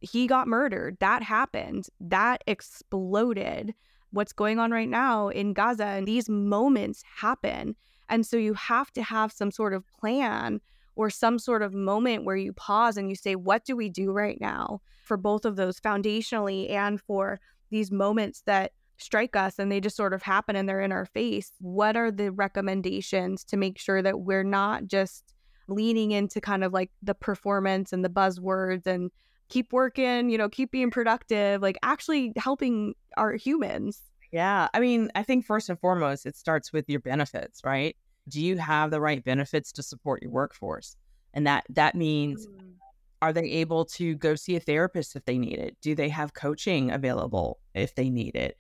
[0.02, 0.98] he got murdered.
[1.00, 1.88] That happened.
[2.00, 3.74] That exploded.
[4.12, 7.76] What's going on right now in Gaza and these moments happen.
[8.10, 10.60] And so you have to have some sort of plan
[10.96, 14.12] or some sort of moment where you pause and you say, what do we do
[14.12, 19.72] right now for both of those foundationally and for these moments that strike us and
[19.72, 21.52] they just sort of happen and they're in our face?
[21.60, 25.34] What are the recommendations to make sure that we're not just
[25.68, 29.10] leaning into kind of like the performance and the buzzwords and
[29.50, 34.02] keep working, you know, keep being productive, like actually helping our humans?
[34.32, 34.70] Yeah.
[34.74, 37.96] I mean, I think first and foremost, it starts with your benefits, right?
[38.28, 40.96] Do you have the right benefits to support your workforce?
[41.34, 42.74] And that that means mm.
[43.22, 45.78] are they able to go see a therapist if they need it?
[45.82, 48.58] Do they have coaching available if they need it?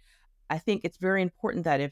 [0.49, 1.91] I think it's very important that if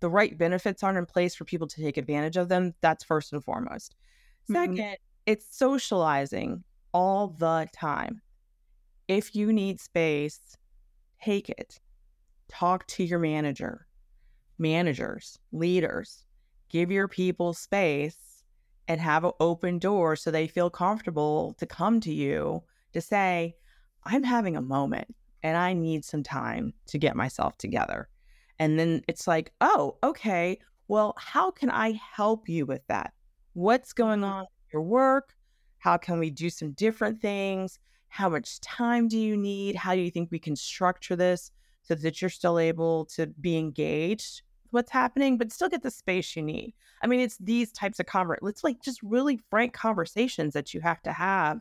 [0.00, 3.32] the right benefits aren't in place for people to take advantage of them, that's first
[3.32, 3.96] and foremost.
[4.50, 4.94] 2nd mm-hmm.
[5.26, 8.22] it's socializing all the time.
[9.08, 10.56] If you need space,
[11.22, 11.80] take it.
[12.48, 13.86] Talk to your manager,
[14.58, 16.24] managers, leaders
[16.68, 18.44] give your people space
[18.88, 23.54] and have an open door so they feel comfortable to come to you to say,
[24.04, 28.08] I'm having a moment and I need some time to get myself together.
[28.58, 33.12] And then it's like, oh, okay, well, how can I help you with that?
[33.52, 34.30] What's going mm-hmm.
[34.30, 35.34] on with your work?
[35.78, 37.78] How can we do some different things?
[38.08, 39.76] How much time do you need?
[39.76, 41.52] How do you think we can structure this
[41.82, 46.36] so that you're still able to be engaged what's happening, but still get the space
[46.36, 46.74] you need.
[47.02, 50.80] I mean, it's these types of conver it's like just really frank conversations that you
[50.80, 51.60] have to have.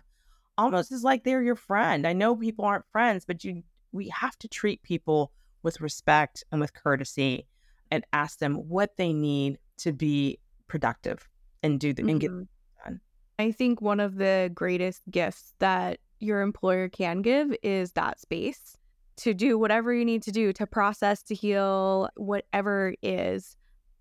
[0.58, 2.08] Almost as like they're your friend.
[2.08, 5.32] I know people aren't friends, but you we have to treat people
[5.64, 7.48] with respect and with courtesy
[7.92, 11.28] and ask them what they need to be productive
[11.64, 12.10] and do the, mm-hmm.
[12.10, 12.84] and get mm-hmm.
[12.84, 13.02] done.
[13.40, 18.78] I think one of the greatest gifts that your employer can give is that space
[19.18, 23.58] to do whatever you need to do to process, to heal, whatever is.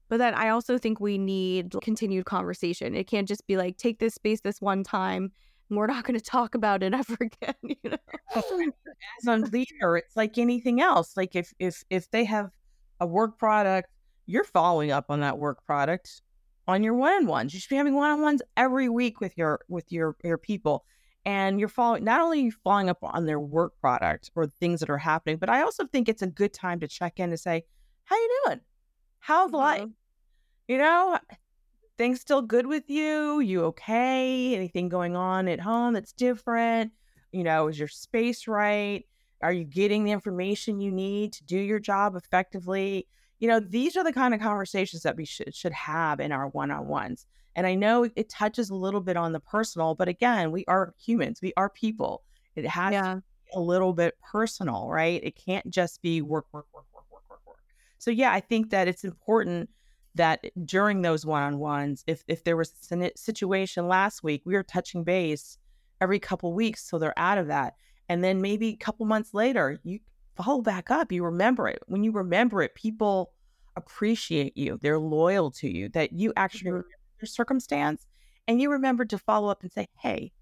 [0.09, 2.95] But then I also think we need continued conversation.
[2.95, 5.33] It can't just be like, take this space this one time
[5.69, 7.55] and we're not going to talk about it ever again.
[7.83, 7.97] You know?
[9.21, 11.17] As a leader, it's like anything else.
[11.17, 12.51] Like if if if they have
[13.01, 13.91] a work product,
[14.27, 16.23] you're following up on that work product
[16.67, 17.55] on your one-on-ones.
[17.55, 20.85] You should be having one-on-ones every week with your with your your people
[21.27, 24.97] and you're following not only following up on their work product or things that are
[24.97, 27.63] happening but i also think it's a good time to check in to say
[28.05, 28.61] how you doing?
[29.19, 29.57] How's mm-hmm.
[29.57, 29.89] life
[30.69, 31.19] you know
[31.99, 33.41] things still good with you?
[33.41, 34.55] You okay?
[34.55, 36.93] Anything going on at home that's different?
[37.33, 39.05] You know is your space right?
[39.43, 43.07] Are you getting the information you need to do your job effectively
[43.39, 46.49] you know these are the kind of conversations that we should should have in our
[46.49, 47.27] one-on-ones
[47.57, 50.95] and I know it touches a little bit on the personal, but again, we are
[51.03, 52.23] humans, we are people.
[52.55, 53.21] It has yeah.
[53.55, 55.23] a little bit personal, right?
[55.25, 57.57] It can't just be work, work, work, work, work, work, work.
[57.97, 59.71] So, yeah, I think that it's important
[60.15, 65.05] that during those one-on-ones if if there was a situation last week we were touching
[65.05, 65.59] base
[66.01, 67.75] every couple weeks so they're out of that
[68.09, 69.99] and then maybe a couple months later you
[70.37, 71.83] follow back up you remember it.
[71.87, 73.33] When you remember it people
[73.77, 76.77] appreciate you they're loyal to you that you actually mm-hmm.
[76.77, 76.89] remember
[77.21, 78.07] your circumstance
[78.49, 80.33] and you remember to follow up and say hey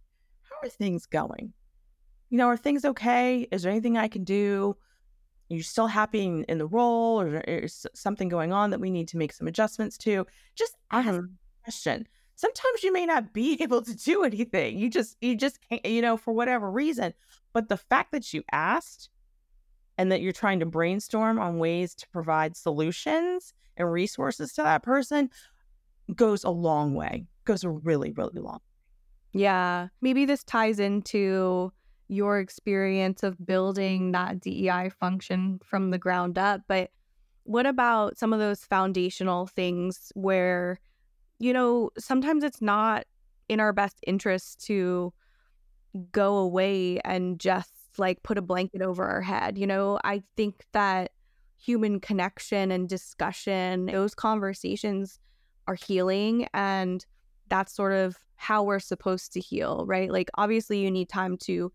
[0.42, 1.52] how are things going?
[2.30, 3.46] You know are things okay?
[3.50, 4.76] Is there anything i can do?
[5.50, 7.20] Are you still happy in, in the role?
[7.20, 10.26] Or is something going on that we need to make some adjustments to?
[10.54, 11.18] Just ask mm-hmm.
[11.18, 12.08] a question.
[12.36, 14.78] Sometimes you may not be able to do anything.
[14.78, 17.14] You just you just can't you know for whatever reason.
[17.52, 19.10] But the fact that you asked
[19.98, 24.82] and that you're trying to brainstorm on ways to provide solutions and resources to that
[24.82, 25.30] person
[26.14, 28.60] goes a long way goes a really really long
[29.32, 31.72] yeah maybe this ties into
[32.08, 36.62] your experience of building that DEI function from the ground up.
[36.68, 36.90] But
[37.44, 40.80] what about some of those foundational things where,
[41.38, 43.04] you know, sometimes it's not
[43.48, 45.12] in our best interest to
[46.12, 49.58] go away and just like put a blanket over our head?
[49.58, 51.12] You know, I think that
[51.56, 55.18] human connection and discussion, those conversations
[55.66, 56.46] are healing.
[56.52, 57.04] And
[57.48, 60.10] that's sort of how we're supposed to heal, right?
[60.10, 61.72] Like, obviously, you need time to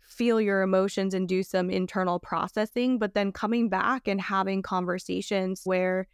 [0.00, 5.62] feel your emotions and do some internal processing, but then coming back and having conversations
[5.64, 6.06] where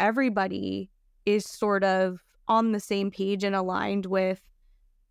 [0.00, 0.90] everybody
[1.26, 4.40] is sort of on the same page and aligned with,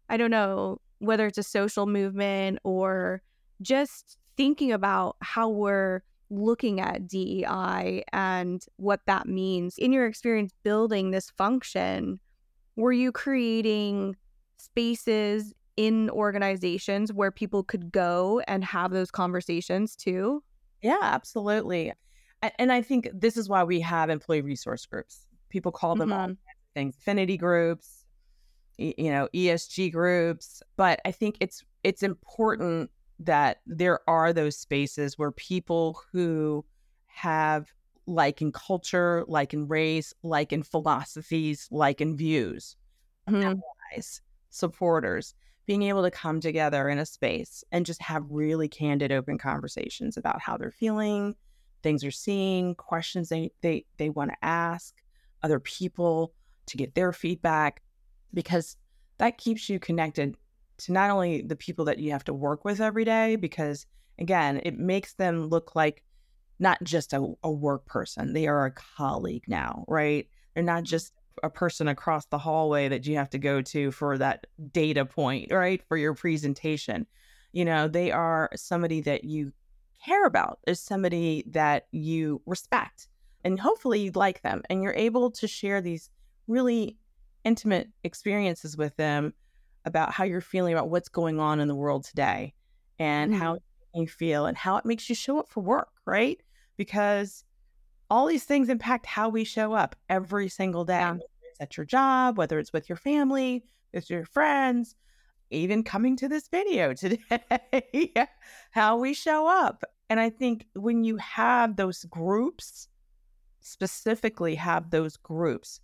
[0.09, 3.21] I don't know, whether it's a social movement or
[3.61, 9.77] just thinking about how we're looking at DEI and what that means.
[9.77, 12.19] In your experience building this function,
[12.75, 14.15] were you creating
[14.57, 20.43] spaces in organizations where people could go and have those conversations too?
[20.81, 21.93] Yeah, absolutely.
[22.57, 25.27] And I think this is why we have employee resource groups.
[25.49, 26.33] People call them mm-hmm.
[26.73, 28.05] things, affinity groups,
[28.77, 30.63] you know, ESG groups.
[30.75, 32.89] But I think it's it's important
[33.25, 36.65] that there are those spaces where people who
[37.07, 37.71] have
[38.07, 42.75] like in culture, like in race, like in philosophies, like in views,
[43.29, 43.59] mm-hmm.
[43.93, 45.33] allies, supporters
[45.65, 50.17] being able to come together in a space and just have really candid open conversations
[50.17, 51.35] about how they're feeling
[51.83, 54.95] things they're seeing questions they they, they want to ask
[55.43, 56.33] other people
[56.65, 57.81] to get their feedback
[58.33, 58.77] because
[59.17, 60.35] that keeps you connected
[60.85, 63.85] to not only the people that you have to work with every day because
[64.19, 66.03] again it makes them look like
[66.59, 70.85] not just a, a work person they are a colleague now right they're not mm-hmm.
[70.85, 71.13] just
[71.43, 75.51] a person across the hallway that you have to go to for that data point,
[75.51, 75.81] right?
[75.87, 77.07] For your presentation.
[77.51, 79.51] You know, they are somebody that you
[80.05, 83.07] care about, is somebody that you respect,
[83.43, 84.61] and hopefully you like them.
[84.69, 86.09] And you're able to share these
[86.47, 86.97] really
[87.43, 89.33] intimate experiences with them
[89.85, 92.53] about how you're feeling about what's going on in the world today
[92.99, 93.41] and mm-hmm.
[93.41, 93.57] how
[93.95, 96.39] you feel and how it makes you show up for work, right?
[96.77, 97.43] Because
[98.09, 100.99] all these things impact how we show up every single day.
[100.99, 101.15] Yeah.
[101.49, 103.63] it's at your job, whether it's with your family,
[103.93, 104.95] with your friends,
[105.49, 108.13] even coming to this video today,
[108.71, 109.83] how we show up.
[110.09, 112.87] And I think when you have those groups,
[113.61, 115.79] specifically have those groups,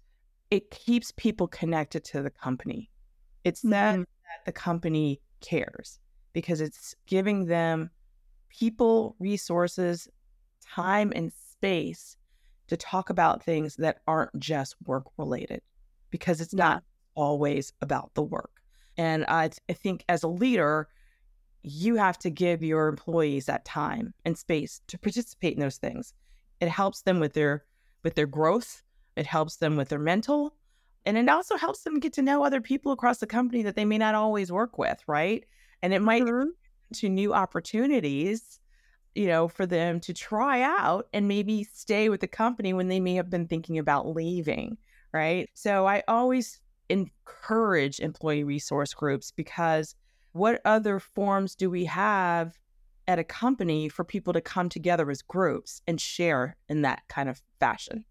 [0.52, 2.90] it keeps people connected to the company.
[3.48, 3.70] It's mm-hmm.
[3.70, 6.00] that, that the company cares
[6.34, 7.90] because it's giving them
[8.50, 10.10] people, resources,
[10.62, 12.18] time, and space
[12.68, 15.62] to talk about things that aren't just work related
[16.12, 16.84] because it's not
[17.16, 18.62] always about the work.
[18.98, 20.90] And I, I think as a leader,
[21.64, 26.14] you have to give your employees that time and space to participate in those things.
[26.60, 27.64] It helps them with their
[28.04, 28.84] with their growth.
[29.16, 30.54] It helps them with their mental,
[31.08, 33.86] and it also helps them get to know other people across the company that they
[33.86, 35.44] may not always work with, right?
[35.82, 36.50] And it might mm-hmm.
[36.94, 38.60] to new opportunities
[39.18, 43.00] you know, for them to try out and maybe stay with the company when they
[43.00, 44.78] may have been thinking about leaving,
[45.12, 45.50] right?
[45.56, 49.96] So I always encourage employee resource groups because
[50.34, 52.60] what other forms do we have
[53.08, 57.28] at a company for people to come together as groups and share in that kind
[57.28, 58.06] of fashion?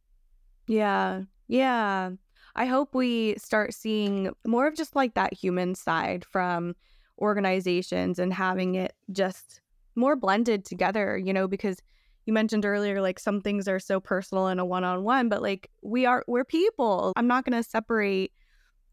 [0.67, 1.23] Yeah.
[1.47, 2.11] Yeah.
[2.57, 6.75] I hope we start seeing more of just like that human side from
[7.19, 9.61] organizations and having it just
[9.95, 11.77] more blended together, you know, because
[12.25, 16.07] you mentioned earlier like some things are so personal in a one-on-one, but like we
[16.07, 17.13] are we're people.
[17.15, 18.33] I'm not going to separate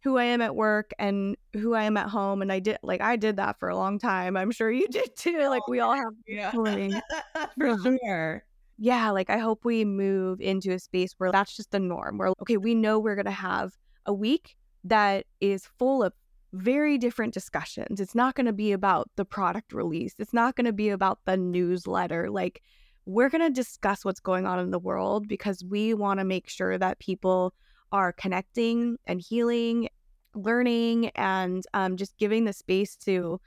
[0.04, 3.00] who I am at work and who I am at home and I did like
[3.02, 4.36] I did that for a long time.
[4.36, 5.48] I'm sure you did too.
[5.48, 6.52] Like oh, we all have yeah.
[7.58, 8.44] for sure.
[8.78, 12.34] Yeah, like I hope we move into a space where that's just the norm, where,
[12.42, 16.14] okay, we know we're going to have a week that is full of
[16.54, 18.00] very different discussions.
[18.00, 21.20] It's not going to be about the product release, it's not going to be about
[21.26, 22.30] the newsletter.
[22.30, 22.62] Like,
[23.06, 26.48] we're going to discuss what's going on in the world because we want to make
[26.48, 27.54] sure that people
[27.92, 29.90] are connecting and healing,
[30.36, 33.40] learning, and um, just giving the space to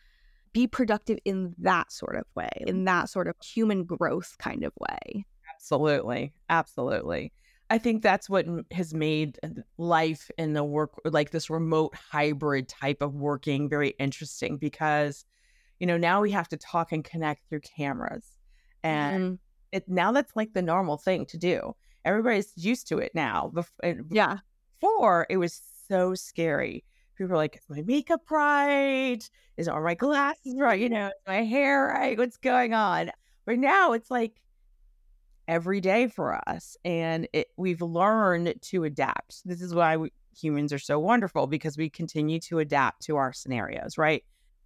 [0.57, 4.73] be productive in that sort of way, in that sort of human growth kind of
[4.81, 5.27] way.
[5.55, 6.33] Absolutely.
[6.49, 7.31] Absolutely.
[7.69, 9.39] I think that's what has made
[9.77, 15.27] life in the work, like this remote hybrid type of working, very interesting because,
[15.79, 18.25] you know, now we have to talk and connect through cameras.
[18.83, 19.35] And mm-hmm.
[19.73, 21.77] it now that's like the normal thing to do.
[22.07, 23.53] Everybody's used to it now.
[24.11, 24.39] Yeah.
[24.81, 26.83] Before it was so scary.
[27.17, 29.21] People are like, is my makeup right?
[29.57, 30.81] Is are my glasses right?
[30.81, 32.17] You know, is my hair right?
[32.19, 33.11] What's going on?
[33.45, 34.41] But now it's like,
[35.49, 36.77] every day for us.
[36.85, 39.43] And it, we've learned to adapt.
[39.45, 43.33] This is why we, humans are so wonderful because we continue to adapt to our
[43.33, 44.25] scenarios, right?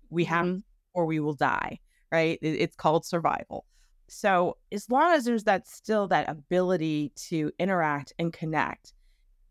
[0.09, 0.59] We have, mm-hmm.
[0.95, 1.81] or we will die,
[2.11, 2.39] right?
[2.43, 3.67] It, it's called survival.
[4.09, 8.93] So as long as there's that still that ability to interact and connect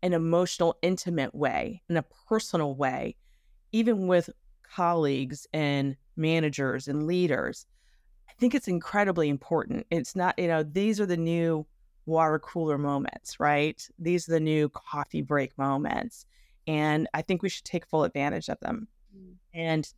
[0.02, 3.16] an emotional, intimate way, in a personal way,
[3.72, 4.30] even with
[4.62, 7.66] colleagues and managers and leaders,
[8.28, 9.86] I think it's incredibly important.
[9.90, 11.66] It's not, you know, these are the new
[12.06, 13.86] water cooler moments, right?
[13.98, 16.26] These are the new coffee break moments.
[16.66, 18.88] And I think we should take full advantage of them.
[19.16, 19.34] Mm.
[19.54, 19.94] And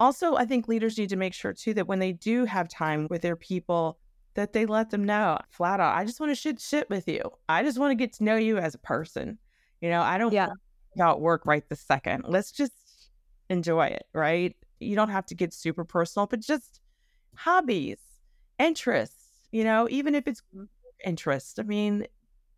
[0.00, 3.06] also, I think leaders need to make sure too that when they do have time
[3.10, 3.98] with their people,
[4.34, 7.22] that they let them know flat out, I just want to shit shit with you.
[7.48, 9.38] I just want to get to know you as a person.
[9.80, 10.50] You know, I don't yeah.
[10.94, 12.24] about work right this second.
[12.26, 12.72] Let's just
[13.50, 14.54] enjoy it, right?
[14.80, 16.80] You don't have to get super personal, but just
[17.36, 17.98] hobbies,
[18.58, 20.64] interests, you know, even if it's mm-hmm.
[21.04, 21.60] interest.
[21.60, 22.06] I mean,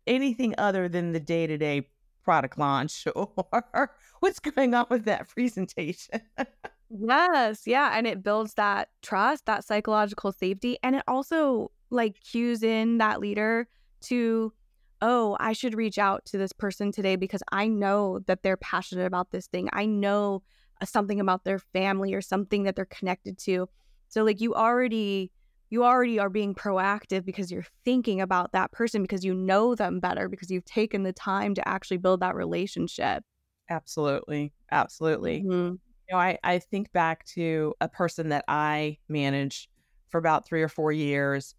[0.05, 1.89] anything other than the day to day
[2.23, 6.21] product launch or what's going on with that presentation.
[6.89, 7.63] yes.
[7.65, 7.91] Yeah.
[7.97, 10.77] And it builds that trust, that psychological safety.
[10.83, 13.67] And it also like cues in that leader
[14.01, 14.53] to,
[15.01, 19.05] oh, I should reach out to this person today because I know that they're passionate
[19.05, 19.69] about this thing.
[19.73, 20.43] I know
[20.81, 23.69] uh, something about their family or something that they're connected to.
[24.09, 25.31] So like you already
[25.69, 29.99] you already are being proactive because you're thinking about that person because you know them
[29.99, 33.23] better because you've taken the time to actually build that relationship.
[33.69, 34.53] Absolutely.
[34.71, 35.43] Absolutely.
[35.43, 35.75] Mm-hmm.
[36.09, 39.67] You know, I, I think back to a person that I managed
[40.09, 41.53] for about three or four years,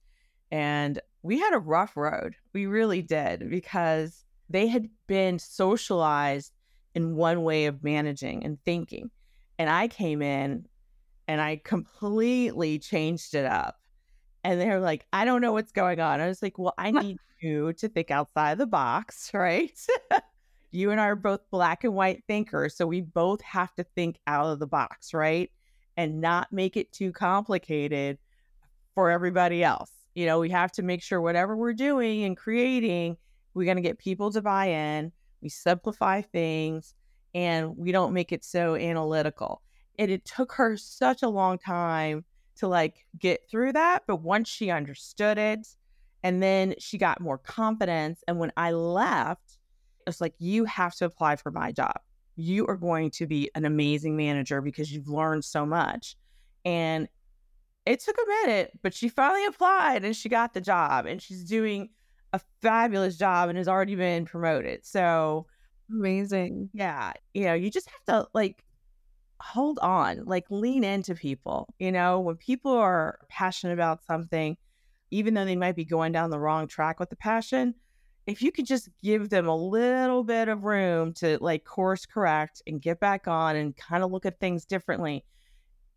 [0.51, 2.36] and we had a rough road.
[2.55, 6.53] We really did because they had been socialized
[6.94, 9.11] in one way of managing and thinking.
[9.59, 10.66] And I came in
[11.28, 13.76] and I completely changed it up.
[14.44, 16.20] And they're like, I don't know what's going on.
[16.20, 19.72] I was like, well, I need you to think outside the box, right?
[20.71, 22.77] You and I are both black and white thinkers.
[22.77, 25.51] So we both have to think out of the box, right?
[25.97, 28.19] And not make it too complicated
[28.95, 29.91] for everybody else.
[30.14, 33.16] You know, we have to make sure whatever we're doing and creating,
[33.55, 35.12] we're going to get people to buy in.
[35.41, 36.95] We simplify things
[37.35, 39.62] and we don't make it so analytical
[39.99, 42.25] and it took her such a long time
[42.57, 45.66] to like get through that but once she understood it
[46.23, 49.59] and then she got more confidence and when i left
[50.09, 51.98] it's like you have to apply for my job.
[52.36, 56.16] You are going to be an amazing manager because you've learned so much.
[56.64, 57.09] And
[57.86, 61.44] it took a minute but she finally applied and she got the job and she's
[61.44, 61.88] doing
[62.34, 64.84] a fabulous job and has already been promoted.
[64.84, 65.46] So
[65.90, 66.68] amazing.
[66.74, 68.62] Yeah you know you just have to like
[69.40, 71.72] hold on, like lean into people.
[71.78, 74.56] You know, when people are passionate about something,
[75.11, 77.74] even though they might be going down the wrong track with the passion,
[78.29, 82.61] if you could just give them a little bit of room to like course correct
[82.66, 85.24] and get back on and kind of look at things differently,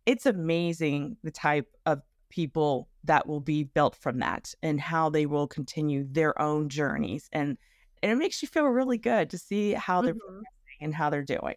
[0.06, 5.26] it's amazing the type of people that will be built from that and how they
[5.26, 7.58] will continue their own journeys and
[8.02, 10.40] and it makes you feel really good to see how they're mm-hmm.
[10.80, 11.54] and how they're doing.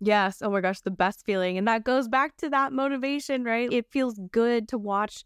[0.00, 0.40] Yes.
[0.40, 1.58] Oh my gosh, the best feeling.
[1.58, 3.70] And that goes back to that motivation, right?
[3.70, 5.24] It feels good to watch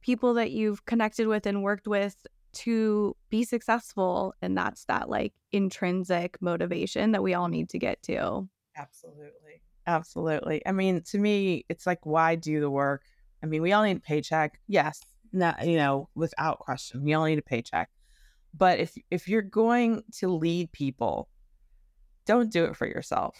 [0.00, 2.16] people that you've connected with and worked with
[2.52, 4.34] to be successful.
[4.42, 8.48] And that's that like intrinsic motivation that we all need to get to.
[8.76, 9.62] Absolutely.
[9.86, 10.62] Absolutely.
[10.66, 13.02] I mean, to me, it's like, why do the work?
[13.42, 14.60] I mean, we all need a paycheck.
[14.68, 15.00] Yes.
[15.32, 17.90] Not, you know, without question, we all need a paycheck.
[18.54, 21.28] But if if you're going to lead people,
[22.26, 23.34] don't do it for yourself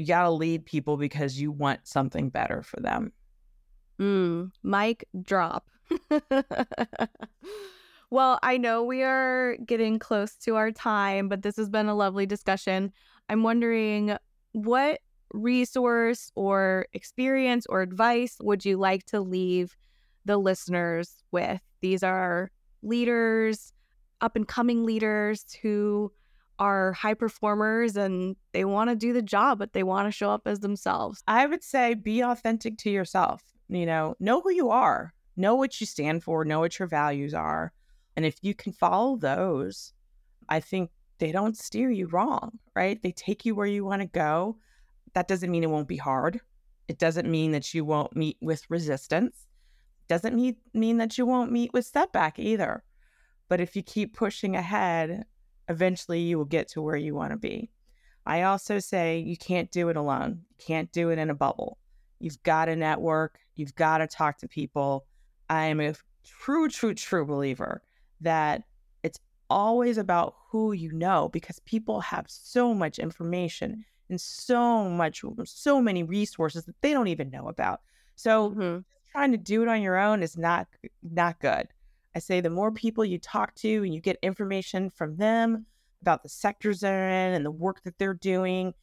[0.00, 3.12] you got to lead people because you want something better for them.
[4.00, 5.68] Mm, mic drop.
[8.10, 11.94] Well, I know we are getting close to our time, but this has been a
[11.94, 12.92] lovely discussion.
[13.28, 14.16] I'm wondering
[14.50, 15.00] what
[15.32, 19.76] resource or experience or advice would you like to leave
[20.24, 21.60] the listeners with?
[21.82, 22.50] These are
[22.82, 23.72] leaders,
[24.20, 26.12] up and coming leaders who
[26.58, 30.30] are high performers and they want to do the job, but they want to show
[30.30, 31.22] up as themselves.
[31.28, 33.42] I would say be authentic to yourself.
[33.68, 37.34] You know, know who you are, know what you stand for, know what your values
[37.34, 37.72] are.
[38.16, 39.92] And if you can follow those,
[40.48, 43.00] I think they don't steer you wrong, right?
[43.02, 44.56] They take you where you want to go.
[45.14, 46.40] That doesn't mean it won't be hard.
[46.88, 49.46] It doesn't mean that you won't meet with resistance.
[50.00, 52.82] It doesn't mean, mean that you won't meet with setback either.
[53.48, 55.24] But if you keep pushing ahead,
[55.68, 57.70] eventually you will get to where you want to be.
[58.26, 60.42] I also say you can't do it alone.
[60.50, 61.78] You can't do it in a bubble.
[62.18, 63.38] You've got to network.
[63.56, 65.06] You've got to talk to people.
[65.48, 65.94] I am a
[66.24, 67.82] true, true, true believer
[68.20, 68.62] that
[69.02, 69.18] it's
[69.48, 75.80] always about who you know because people have so much information and so much, so
[75.80, 77.80] many resources that they don't even know about.
[78.16, 78.78] So mm-hmm.
[79.12, 80.66] trying to do it on your own is not
[81.02, 81.68] not good.
[82.14, 85.66] I say the more people you talk to and you get information from them
[86.02, 88.74] about the sectors they're in and the work that they're doing,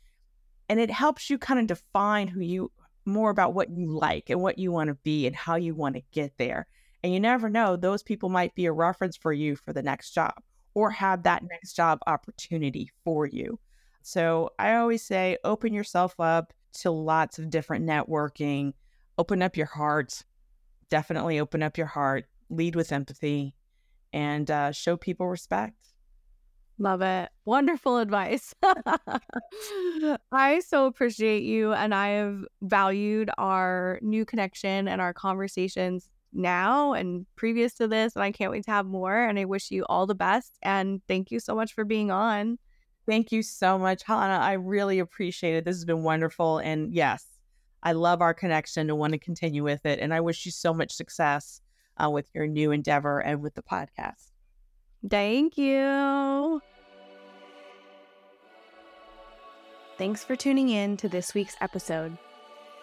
[0.69, 2.71] and it helps you kind of define who you
[3.05, 5.95] more about what you like and what you want to be and how you want
[5.95, 6.67] to get there.
[7.03, 10.11] And you never know, those people might be a reference for you for the next
[10.11, 10.33] job
[10.73, 13.59] or have that next job opportunity for you.
[14.01, 18.73] So I always say open yourself up to lots of different networking,
[19.17, 20.23] open up your heart,
[20.89, 23.55] definitely open up your heart, lead with empathy,
[24.13, 25.75] and uh, show people respect.
[26.79, 27.29] Love it.
[27.45, 28.53] Wonderful advice.
[30.31, 36.93] I so appreciate you, and I have valued our new connection and our conversations now
[36.93, 38.15] and previous to this.
[38.15, 39.17] And I can't wait to have more.
[39.17, 40.57] And I wish you all the best.
[40.61, 42.57] And thank you so much for being on.
[43.05, 44.37] Thank you so much, Hana.
[44.43, 45.65] I really appreciate it.
[45.65, 46.57] This has been wonderful.
[46.57, 47.25] And yes,
[47.81, 49.99] I love our connection and want to continue with it.
[49.99, 51.61] And I wish you so much success
[51.97, 54.31] uh, with your new endeavor and with the podcast.
[55.09, 56.61] Thank you.
[59.97, 62.17] Thanks for tuning in to this week's episode.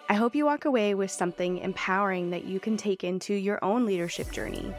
[0.07, 3.87] I hope you walk away with something empowering that you can take into your own
[3.87, 4.71] leadership journey.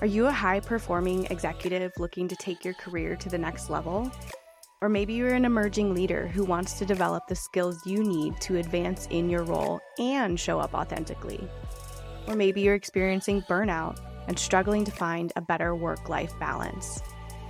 [0.00, 4.10] Are you a high performing executive looking to take your career to the next level?
[4.80, 8.56] Or maybe you're an emerging leader who wants to develop the skills you need to
[8.56, 11.48] advance in your role and show up authentically.
[12.26, 17.00] Or maybe you're experiencing burnout and struggling to find a better work life balance.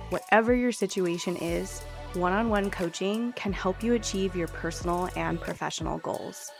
[0.09, 1.81] Whatever your situation is,
[2.13, 6.51] one on one coaching can help you achieve your personal and professional goals.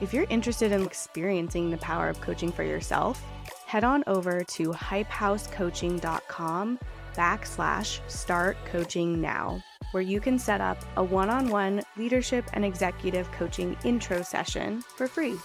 [0.00, 3.22] If you're interested in experiencing the power of coaching for yourself,
[3.66, 6.78] head on over to hypehousecoaching.com
[7.14, 9.62] backslash start coaching now,
[9.92, 14.82] where you can set up a one on one leadership and executive coaching intro session
[14.82, 15.36] for free.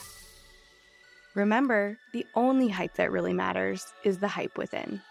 [1.36, 5.02] Remember, the only hype that really matters is the hype within.